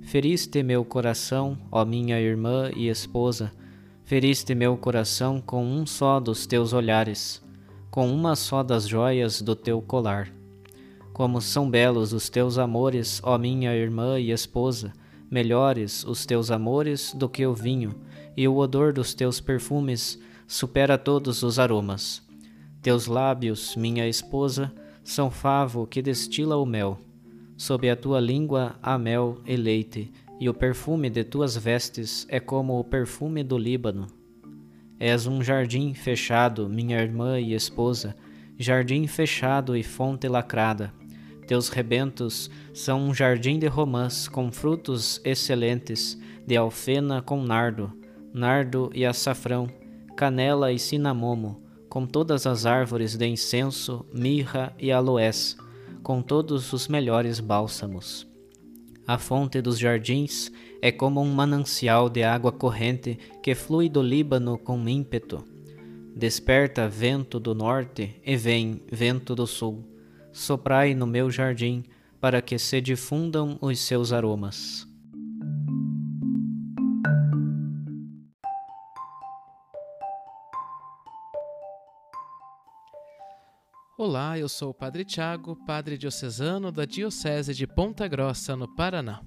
Feriste 0.00 0.62
meu 0.62 0.82
coração, 0.82 1.58
ó 1.70 1.84
minha 1.84 2.18
irmã 2.18 2.70
e 2.74 2.88
esposa, 2.88 3.52
feriste 4.02 4.54
meu 4.54 4.78
coração 4.78 5.42
com 5.42 5.62
um 5.62 5.84
só 5.84 6.18
dos 6.18 6.46
teus 6.46 6.72
olhares, 6.72 7.44
com 7.90 8.10
uma 8.10 8.34
só 8.34 8.62
das 8.62 8.88
joias 8.88 9.42
do 9.42 9.54
teu 9.54 9.82
colar. 9.82 10.32
Como 11.12 11.42
são 11.42 11.68
belos 11.68 12.14
os 12.14 12.30
teus 12.30 12.56
amores, 12.56 13.20
ó 13.22 13.36
minha 13.36 13.74
irmã 13.76 14.18
e 14.18 14.30
esposa, 14.30 14.94
melhores 15.30 16.04
os 16.04 16.24
teus 16.24 16.50
amores 16.50 17.12
do 17.12 17.28
que 17.28 17.44
o 17.44 17.54
vinho, 17.54 17.94
e 18.34 18.48
o 18.48 18.56
odor 18.56 18.94
dos 18.94 19.12
teus 19.12 19.38
perfumes 19.38 20.18
supera 20.46 20.96
todos 20.96 21.42
os 21.42 21.58
aromas. 21.58 22.22
Teus 22.80 23.06
lábios, 23.06 23.76
minha 23.76 24.08
esposa, 24.08 24.72
são 25.04 25.30
favo 25.30 25.86
que 25.86 26.00
destila 26.00 26.56
o 26.56 26.64
mel. 26.64 26.98
Sob 27.58 27.90
a 27.90 27.94
tua 27.94 28.18
língua 28.18 28.76
há 28.82 28.96
mel 28.96 29.38
e 29.46 29.54
leite, 29.54 30.10
e 30.40 30.48
o 30.48 30.54
perfume 30.54 31.10
de 31.10 31.22
tuas 31.24 31.56
vestes 31.56 32.26
é 32.30 32.40
como 32.40 32.78
o 32.78 32.84
perfume 32.84 33.44
do 33.44 33.58
Líbano. 33.58 34.06
És 34.98 35.26
um 35.26 35.42
jardim 35.42 35.92
fechado, 35.92 36.70
minha 36.70 36.98
irmã 37.02 37.38
e 37.38 37.52
esposa, 37.52 38.16
jardim 38.58 39.06
fechado 39.06 39.76
e 39.76 39.82
fonte 39.82 40.26
lacrada 40.26 41.01
teus 41.52 41.68
rebentos 41.68 42.50
são 42.72 43.08
um 43.08 43.12
jardim 43.12 43.58
de 43.58 43.66
romãs 43.66 44.26
com 44.26 44.50
frutos 44.50 45.20
excelentes, 45.22 46.18
de 46.46 46.56
alfena 46.56 47.20
com 47.20 47.42
nardo, 47.42 47.92
nardo 48.32 48.90
e 48.94 49.04
açafrão, 49.04 49.68
canela 50.16 50.72
e 50.72 50.78
cinamomo, 50.78 51.62
com 51.90 52.06
todas 52.06 52.46
as 52.46 52.64
árvores 52.64 53.18
de 53.18 53.26
incenso, 53.26 54.02
mirra 54.14 54.74
e 54.78 54.90
aloés, 54.90 55.54
com 56.02 56.22
todos 56.22 56.72
os 56.72 56.88
melhores 56.88 57.38
bálsamos. 57.38 58.26
A 59.06 59.18
fonte 59.18 59.60
dos 59.60 59.78
jardins 59.78 60.50
é 60.80 60.90
como 60.90 61.20
um 61.20 61.34
manancial 61.34 62.08
de 62.08 62.22
água 62.22 62.50
corrente 62.50 63.18
que 63.42 63.54
flui 63.54 63.90
do 63.90 64.00
Líbano 64.00 64.56
com 64.56 64.88
ímpeto. 64.88 65.44
Desperta 66.16 66.88
vento 66.88 67.38
do 67.38 67.54
norte 67.54 68.18
e 68.24 68.36
vem 68.38 68.80
vento 68.90 69.34
do 69.34 69.46
sul 69.46 69.91
soprai 70.32 70.94
no 70.94 71.06
meu 71.06 71.30
jardim, 71.30 71.84
para 72.20 72.40
que 72.40 72.58
se 72.58 72.80
difundam 72.80 73.58
os 73.60 73.78
seus 73.80 74.12
aromas. 74.12 74.86
Olá, 83.98 84.36
eu 84.36 84.48
sou 84.48 84.70
o 84.70 84.74
Padre 84.74 85.04
Tiago, 85.04 85.54
Padre 85.64 85.96
Diocesano 85.96 86.72
da 86.72 86.84
Diocese 86.84 87.54
de 87.54 87.66
Ponta 87.66 88.08
Grossa, 88.08 88.56
no 88.56 88.66
Paraná. 88.74 89.22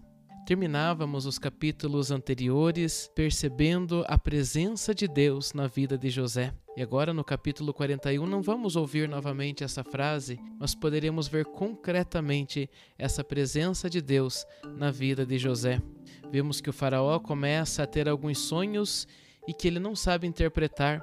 Terminávamos 0.46 1.26
os 1.26 1.40
capítulos 1.40 2.12
anteriores 2.12 3.10
percebendo 3.16 4.04
a 4.08 4.18
presença 4.18 4.94
de 4.94 5.08
Deus 5.08 5.54
na 5.54 5.66
vida 5.68 5.98
de 5.98 6.10
José. 6.10 6.54
E 6.78 6.82
agora 6.82 7.14
no 7.14 7.24
capítulo 7.24 7.74
41 7.74 8.26
não 8.26 8.42
vamos 8.42 8.76
ouvir 8.76 9.08
novamente 9.08 9.64
essa 9.64 9.82
frase, 9.82 10.38
mas 10.60 10.76
poderemos 10.76 11.26
ver 11.28 11.46
concretamente 11.46 12.70
essa 12.98 13.24
presença 13.24 13.90
de 13.90 14.02
Deus 14.02 14.46
na 14.78 14.92
vida 14.92 15.26
de 15.26 15.38
José. 15.38 15.82
Vemos 16.30 16.60
que 16.60 16.70
o 16.70 16.74
faraó 16.74 17.18
começa 17.18 17.84
a 17.84 17.88
ter 17.88 18.10
alguns 18.10 18.40
sonhos 18.40 19.08
e 19.48 19.54
que 19.54 19.68
ele 19.70 19.80
não 19.80 19.96
sabe 19.96 20.28
interpretar. 20.28 21.02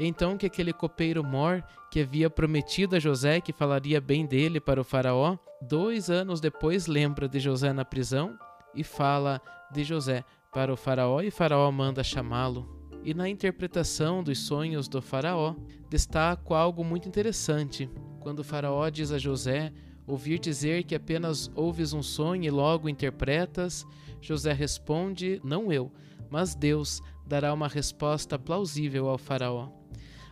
E 0.00 0.06
então 0.06 0.38
que 0.38 0.46
aquele 0.46 0.72
copeiro 0.72 1.22
mor 1.22 1.62
que 1.90 2.00
havia 2.00 2.30
prometido 2.30 2.96
a 2.96 2.98
José 2.98 3.38
que 3.40 3.52
falaria 3.52 4.00
bem 4.00 4.24
dele 4.24 4.60
para 4.60 4.80
o 4.80 4.84
faraó, 4.84 5.36
dois 5.60 6.08
anos 6.08 6.40
depois 6.40 6.86
lembra 6.86 7.28
de 7.28 7.38
José 7.38 7.70
na 7.74 7.84
prisão 7.84 8.38
e 8.74 8.82
fala 8.82 9.42
de 9.70 9.84
José 9.84 10.24
para 10.52 10.72
o 10.72 10.76
Faraó, 10.76 11.22
e 11.22 11.30
Faraó 11.30 11.70
manda 11.70 12.04
chamá-lo. 12.04 12.81
E 13.04 13.12
na 13.12 13.28
interpretação 13.28 14.22
dos 14.22 14.38
sonhos 14.38 14.86
do 14.86 15.02
Faraó, 15.02 15.56
destaco 15.90 16.54
algo 16.54 16.84
muito 16.84 17.08
interessante. 17.08 17.90
Quando 18.20 18.38
o 18.40 18.44
Faraó 18.44 18.88
diz 18.88 19.10
a 19.10 19.18
José 19.18 19.72
ouvir 20.06 20.38
dizer 20.38 20.84
que 20.84 20.94
apenas 20.94 21.50
ouves 21.54 21.92
um 21.92 22.02
sonho 22.02 22.44
e 22.44 22.50
logo 22.50 22.88
interpretas, 22.88 23.84
José 24.20 24.52
responde: 24.52 25.40
Não 25.42 25.72
eu, 25.72 25.90
mas 26.30 26.54
Deus 26.54 27.02
dará 27.26 27.52
uma 27.52 27.66
resposta 27.66 28.38
plausível 28.38 29.08
ao 29.08 29.18
Faraó. 29.18 29.68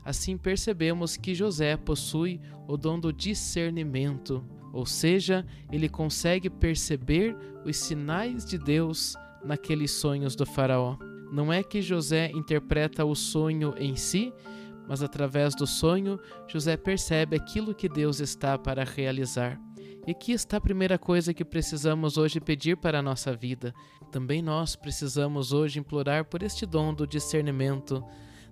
Assim 0.04 0.38
percebemos 0.38 1.16
que 1.16 1.34
José 1.34 1.76
possui 1.76 2.40
o 2.68 2.76
dom 2.76 2.98
do 2.98 3.12
discernimento, 3.12 4.44
ou 4.72 4.86
seja, 4.86 5.44
ele 5.72 5.88
consegue 5.88 6.48
perceber 6.48 7.36
os 7.64 7.76
sinais 7.76 8.44
de 8.44 8.56
Deus 8.56 9.14
naqueles 9.44 9.90
sonhos 9.90 10.36
do 10.36 10.46
Faraó. 10.46 11.09
Não 11.30 11.52
é 11.52 11.62
que 11.62 11.80
José 11.80 12.30
interpreta 12.34 13.04
o 13.04 13.14
sonho 13.14 13.74
em 13.78 13.96
si, 13.96 14.32
mas 14.88 15.02
através 15.02 15.54
do 15.54 15.66
sonho, 15.66 16.18
José 16.48 16.76
percebe 16.76 17.36
aquilo 17.36 17.74
que 17.74 17.88
Deus 17.88 18.20
está 18.20 18.58
para 18.58 18.84
realizar. 18.84 19.60
E 20.06 20.10
aqui 20.10 20.32
está 20.32 20.56
a 20.56 20.60
primeira 20.60 20.98
coisa 20.98 21.32
que 21.32 21.44
precisamos 21.44 22.16
hoje 22.16 22.40
pedir 22.40 22.76
para 22.76 22.98
a 22.98 23.02
nossa 23.02 23.34
vida. 23.34 23.72
Também 24.10 24.42
nós 24.42 24.74
precisamos 24.74 25.52
hoje 25.52 25.78
implorar 25.78 26.24
por 26.24 26.42
este 26.42 26.66
dom 26.66 26.92
do 26.92 27.06
discernimento, 27.06 28.02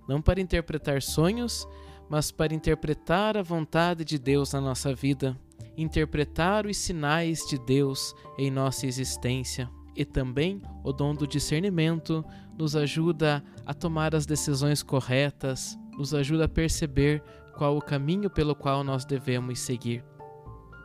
não 0.07 0.21
para 0.21 0.39
interpretar 0.39 1.01
sonhos, 1.01 1.67
mas 2.09 2.31
para 2.31 2.53
interpretar 2.53 3.35
a 3.35 3.41
vontade 3.41 4.05
de 4.05 4.17
Deus 4.17 4.53
na 4.53 4.61
nossa 4.61 4.93
vida 4.93 5.37
interpretar 5.81 6.65
os 6.65 6.77
sinais 6.77 7.45
de 7.47 7.57
Deus 7.57 8.13
em 8.37 8.51
nossa 8.51 8.85
existência. 8.85 9.69
E 9.95 10.05
também 10.05 10.61
o 10.83 10.91
dom 10.91 11.13
do 11.13 11.27
discernimento 11.27 12.23
nos 12.59 12.75
ajuda 12.75 13.41
a 13.65 13.73
tomar 13.73 14.13
as 14.13 14.25
decisões 14.25 14.83
corretas, 14.83 15.79
nos 15.97 16.13
ajuda 16.13 16.43
a 16.43 16.49
perceber 16.49 17.23
qual 17.57 17.77
o 17.77 17.81
caminho 17.81 18.29
pelo 18.29 18.53
qual 18.53 18.83
nós 18.83 19.05
devemos 19.05 19.59
seguir. 19.59 20.03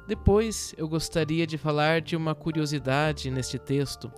Depois, 0.07 0.73
eu 0.79 0.89
gostaria 0.89 1.45
de 1.45 1.59
falar 1.59 2.01
de 2.01 2.15
uma 2.15 2.33
curiosidade 2.33 3.29
neste 3.29 3.59
texto. 3.59 4.09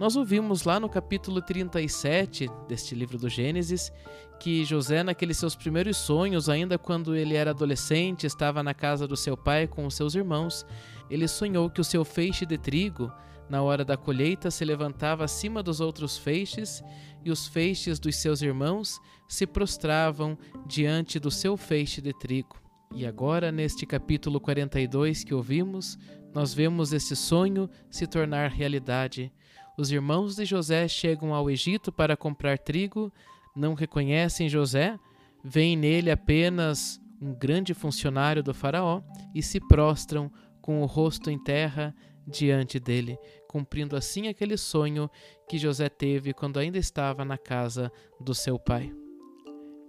Nós 0.00 0.16
ouvimos 0.16 0.64
lá 0.64 0.80
no 0.80 0.88
capítulo 0.88 1.40
37 1.40 2.50
deste 2.66 2.94
livro 2.96 3.18
do 3.18 3.28
Gênesis 3.28 3.92
que 4.40 4.64
José, 4.64 5.04
naqueles 5.04 5.36
seus 5.36 5.54
primeiros 5.54 5.96
sonhos, 5.98 6.48
ainda 6.48 6.78
quando 6.78 7.14
ele 7.14 7.36
era 7.36 7.50
adolescente, 7.50 8.26
estava 8.26 8.62
na 8.62 8.74
casa 8.74 9.06
do 9.06 9.16
seu 9.16 9.36
pai 9.36 9.68
com 9.68 9.86
os 9.86 9.94
seus 9.94 10.14
irmãos, 10.14 10.66
ele 11.08 11.28
sonhou 11.28 11.68
que 11.70 11.80
o 11.80 11.84
seu 11.84 12.04
feixe 12.04 12.46
de 12.46 12.56
trigo, 12.56 13.12
na 13.50 13.60
hora 13.62 13.84
da 13.84 13.96
colheita, 13.96 14.50
se 14.50 14.64
levantava 14.64 15.24
acima 15.24 15.60
dos 15.60 15.80
outros 15.80 16.16
feixes 16.16 16.82
e 17.24 17.30
os 17.32 17.48
feixes 17.48 17.98
dos 17.98 18.14
seus 18.16 18.40
irmãos 18.40 19.00
se 19.28 19.44
prostravam 19.44 20.38
diante 20.64 21.18
do 21.18 21.32
seu 21.32 21.56
feixe 21.56 22.00
de 22.00 22.12
trigo. 22.12 22.56
E 22.94 23.04
agora, 23.04 23.50
neste 23.50 23.84
capítulo 23.84 24.40
42 24.40 25.24
que 25.24 25.34
ouvimos, 25.34 25.98
nós 26.32 26.54
vemos 26.54 26.92
esse 26.92 27.16
sonho 27.16 27.68
se 27.90 28.06
tornar 28.06 28.50
realidade. 28.50 29.32
os 29.76 29.90
irmãos 29.90 30.36
de 30.36 30.44
José 30.44 30.86
chegam 30.86 31.34
ao 31.34 31.50
Egito 31.50 31.90
para 31.90 32.16
comprar 32.16 32.58
trigo, 32.58 33.12
não 33.56 33.74
reconhecem 33.74 34.48
José, 34.48 34.98
veem 35.42 35.76
nele 35.76 36.10
apenas 36.10 37.00
um 37.20 37.34
grande 37.34 37.74
funcionário 37.74 38.42
do 38.42 38.54
Faraó 38.54 39.02
e 39.34 39.42
se 39.42 39.58
prostram 39.58 40.30
com 40.60 40.82
o 40.82 40.86
rosto 40.86 41.30
em 41.30 41.38
terra 41.42 41.94
diante 42.26 42.78
dele, 42.78 43.18
cumprindo 43.50 43.96
assim 43.96 44.28
aquele 44.28 44.56
sonho 44.56 45.10
que 45.48 45.58
José 45.58 45.88
teve 45.88 46.32
quando 46.32 46.60
ainda 46.60 46.78
estava 46.78 47.24
na 47.24 47.36
casa 47.36 47.90
do 48.20 48.32
seu 48.32 48.56
pai. 48.60 48.94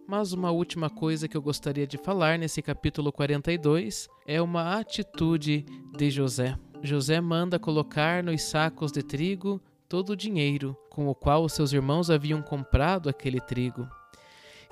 Mas 0.07 0.33
uma 0.33 0.49
última 0.49 0.89
coisa 0.89 1.27
que 1.27 1.37
eu 1.37 1.43
gostaria 1.43 1.85
de 1.85 1.95
falar 1.95 2.39
nesse 2.39 2.59
capítulo 2.59 3.11
42 3.11 4.09
é 4.25 4.41
uma 4.41 4.79
atitude 4.79 5.63
de 5.95 6.09
José. 6.09 6.57
José 6.81 7.21
manda 7.21 7.59
colocar 7.59 8.23
nos 8.23 8.41
sacos 8.41 8.91
de 8.91 9.03
trigo 9.03 9.61
todo 9.87 10.13
o 10.13 10.15
dinheiro 10.15 10.75
com 10.89 11.07
o 11.07 11.13
qual 11.13 11.43
os 11.43 11.53
seus 11.53 11.71
irmãos 11.71 12.09
haviam 12.09 12.41
comprado 12.41 13.09
aquele 13.09 13.39
trigo. 13.39 13.87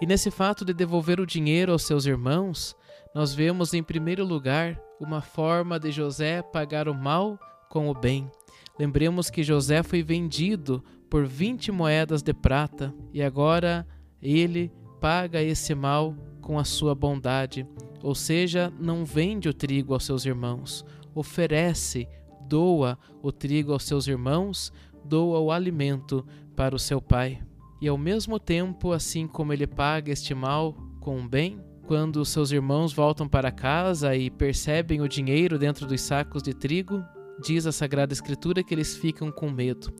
E 0.01 0.07
nesse 0.07 0.31
fato 0.31 0.65
de 0.65 0.73
devolver 0.73 1.19
o 1.19 1.27
dinheiro 1.27 1.71
aos 1.71 1.83
seus 1.83 2.07
irmãos, 2.07 2.75
nós 3.13 3.35
vemos 3.35 3.71
em 3.75 3.83
primeiro 3.83 4.25
lugar 4.25 4.81
uma 4.99 5.21
forma 5.21 5.79
de 5.79 5.91
José 5.91 6.41
pagar 6.41 6.89
o 6.89 6.95
mal 6.95 7.37
com 7.69 7.87
o 7.87 7.93
bem. 7.93 8.31
Lembremos 8.79 9.29
que 9.29 9.43
José 9.43 9.83
foi 9.83 10.01
vendido 10.01 10.81
por 11.09 11.25
20 11.25 11.69
moedas 11.69 12.23
de 12.23 12.33
prata 12.33 12.95
e 13.13 13.21
agora 13.21 13.85
ele 14.21 14.71
paga 15.01 15.43
esse 15.43 15.75
mal 15.75 16.15
com 16.39 16.57
a 16.57 16.63
sua 16.63 16.95
bondade, 16.95 17.67
ou 18.01 18.15
seja, 18.15 18.71
não 18.79 19.03
vende 19.03 19.49
o 19.49 19.53
trigo 19.53 19.93
aos 19.93 20.05
seus 20.05 20.25
irmãos, 20.25 20.85
oferece, 21.13 22.07
doa 22.47 22.97
o 23.21 23.33
trigo 23.33 23.73
aos 23.73 23.83
seus 23.83 24.07
irmãos, 24.07 24.71
doa 25.03 25.39
o 25.39 25.51
alimento 25.51 26.25
para 26.55 26.73
o 26.73 26.79
seu 26.79 27.01
pai. 27.01 27.41
E 27.81 27.87
ao 27.89 27.97
mesmo 27.97 28.39
tempo, 28.39 28.93
assim 28.93 29.27
como 29.27 29.51
ele 29.51 29.67
paga 29.67 30.11
este 30.11 30.33
mal 30.33 30.73
com 31.01 31.19
o 31.19 31.27
bem, 31.27 31.59
quando 31.85 32.23
seus 32.23 32.51
irmãos 32.51 32.93
voltam 32.93 33.27
para 33.27 33.51
casa 33.51 34.15
e 34.15 34.29
percebem 34.29 35.01
o 35.01 35.07
dinheiro 35.07 35.59
dentro 35.59 35.85
dos 35.85 35.99
sacos 36.01 36.41
de 36.41 36.53
trigo, 36.53 37.03
diz 37.41 37.65
a 37.65 37.71
Sagrada 37.71 38.13
Escritura 38.13 38.63
que 38.63 38.73
eles 38.73 38.95
ficam 38.95 39.31
com 39.31 39.49
medo. 39.49 39.93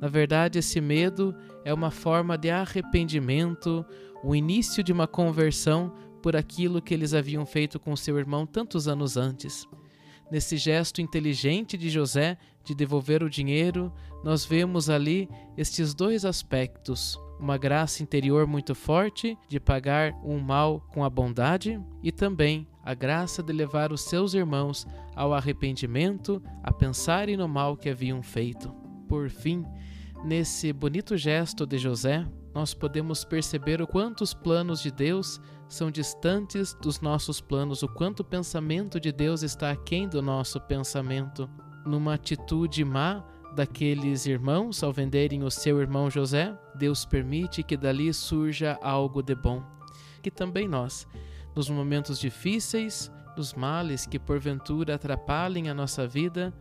Na 0.00 0.08
verdade, 0.08 0.58
esse 0.58 0.80
medo 0.80 1.34
é 1.64 1.72
uma 1.72 1.90
forma 1.90 2.36
de 2.36 2.50
arrependimento, 2.50 3.84
o 4.22 4.34
início 4.34 4.82
de 4.82 4.92
uma 4.92 5.06
conversão 5.06 5.92
por 6.22 6.36
aquilo 6.36 6.82
que 6.82 6.92
eles 6.92 7.14
haviam 7.14 7.46
feito 7.46 7.78
com 7.78 7.96
seu 7.96 8.18
irmão 8.18 8.46
tantos 8.46 8.88
anos 8.88 9.16
antes. 9.16 9.66
Nesse 10.30 10.56
gesto 10.56 11.00
inteligente 11.00 11.78
de 11.78 11.88
José 11.88 12.36
de 12.64 12.74
devolver 12.74 13.22
o 13.22 13.30
dinheiro, 13.30 13.92
nós 14.24 14.44
vemos 14.44 14.90
ali 14.90 15.28
estes 15.56 15.94
dois 15.94 16.24
aspectos: 16.24 17.18
uma 17.38 17.56
graça 17.56 18.02
interior 18.02 18.46
muito 18.46 18.74
forte 18.74 19.38
de 19.48 19.60
pagar 19.60 20.12
um 20.24 20.40
mal 20.40 20.80
com 20.92 21.04
a 21.04 21.10
bondade 21.10 21.80
e 22.02 22.10
também 22.10 22.66
a 22.86 22.94
graça 22.94 23.42
de 23.42 23.52
levar 23.52 23.92
os 23.92 24.02
seus 24.02 24.32
irmãos 24.32 24.86
ao 25.16 25.34
arrependimento, 25.34 26.40
a 26.62 26.72
pensarem 26.72 27.36
no 27.36 27.48
mal 27.48 27.76
que 27.76 27.90
haviam 27.90 28.22
feito. 28.22 28.72
Por 29.08 29.28
fim, 29.28 29.64
nesse 30.24 30.72
bonito 30.72 31.16
gesto 31.16 31.66
de 31.66 31.78
José, 31.78 32.24
nós 32.54 32.72
podemos 32.72 33.24
perceber 33.24 33.82
o 33.82 33.88
quanto 33.88 34.22
os 34.22 34.32
planos 34.32 34.80
de 34.80 34.92
Deus 34.92 35.40
são 35.68 35.90
distantes 35.90 36.74
dos 36.74 37.00
nossos 37.00 37.40
planos, 37.40 37.82
o 37.82 37.88
quanto 37.88 38.20
o 38.20 38.24
pensamento 38.24 39.00
de 39.00 39.10
Deus 39.10 39.42
está 39.42 39.72
aquém 39.72 40.08
do 40.08 40.22
nosso 40.22 40.60
pensamento. 40.60 41.50
Numa 41.84 42.14
atitude 42.14 42.84
má, 42.84 43.24
daqueles 43.56 44.26
irmãos 44.26 44.84
ao 44.84 44.92
venderem 44.92 45.42
o 45.42 45.50
seu 45.50 45.80
irmão 45.80 46.08
José, 46.08 46.56
Deus 46.76 47.04
permite 47.04 47.64
que 47.64 47.76
dali 47.76 48.14
surja 48.14 48.78
algo 48.80 49.22
de 49.22 49.34
bom. 49.34 49.60
Que 50.22 50.30
também 50.30 50.68
nós, 50.68 51.04
nos 51.56 51.70
momentos 51.70 52.18
difíceis, 52.18 53.10
nos 53.34 53.54
males 53.54 54.06
que 54.06 54.18
porventura 54.18 54.94
atrapalhem 54.94 55.70
a 55.70 55.74
nossa 55.74 56.06
vida, 56.06 56.52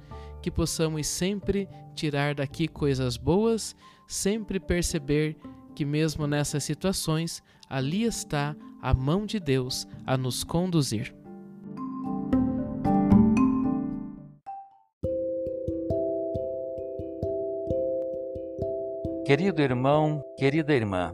que 0.41 0.49
possamos 0.49 1.05
sempre 1.05 1.67
tirar 1.93 2.33
daqui 2.33 2.65
coisas 2.65 3.17
boas, 3.17 3.75
sempre 4.07 4.57
perceber 4.57 5.35
que, 5.75 5.83
mesmo 5.83 6.25
nessas 6.25 6.63
situações, 6.63 7.43
ali 7.69 8.03
está 8.03 8.55
a 8.81 8.93
mão 8.93 9.25
de 9.25 9.37
Deus 9.37 9.85
a 10.05 10.15
nos 10.17 10.45
conduzir. 10.45 11.13
Querido 19.25 19.61
irmão, 19.61 20.23
querida 20.37 20.73
irmã, 20.73 21.13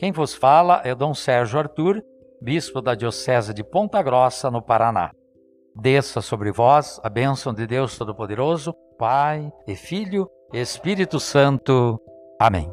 Quem 0.00 0.12
vos 0.12 0.32
fala 0.32 0.80
é 0.82 0.94
Dom 0.94 1.12
Sérgio 1.12 1.58
Arthur, 1.58 2.02
bispo 2.40 2.80
da 2.80 2.94
Diocese 2.94 3.52
de 3.52 3.62
Ponta 3.62 4.02
Grossa, 4.02 4.50
no 4.50 4.62
Paraná. 4.62 5.10
Desça 5.76 6.22
sobre 6.22 6.50
vós 6.50 6.98
a 7.04 7.10
bênção 7.10 7.52
de 7.52 7.66
Deus 7.66 7.98
Todo-Poderoso, 7.98 8.72
Pai 8.98 9.52
e 9.68 9.76
Filho 9.76 10.26
e 10.54 10.58
Espírito 10.58 11.20
Santo. 11.20 12.00
Amém. 12.40 12.72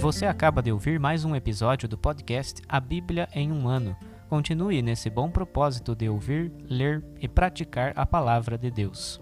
Você 0.00 0.26
acaba 0.26 0.60
de 0.60 0.72
ouvir 0.72 0.98
mais 0.98 1.24
um 1.24 1.36
episódio 1.36 1.88
do 1.88 1.96
podcast 1.96 2.60
A 2.68 2.80
Bíblia 2.80 3.28
em 3.32 3.52
um 3.52 3.68
Ano 3.68 3.96
Continue 4.32 4.80
nesse 4.80 5.10
bom 5.10 5.30
propósito 5.30 5.94
de 5.94 6.08
ouvir, 6.08 6.50
ler 6.64 7.04
e 7.20 7.28
praticar 7.28 7.92
a 7.94 8.06
palavra 8.06 8.56
de 8.56 8.70
Deus. 8.70 9.21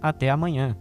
Até 0.00 0.30
amanhã. 0.30 0.76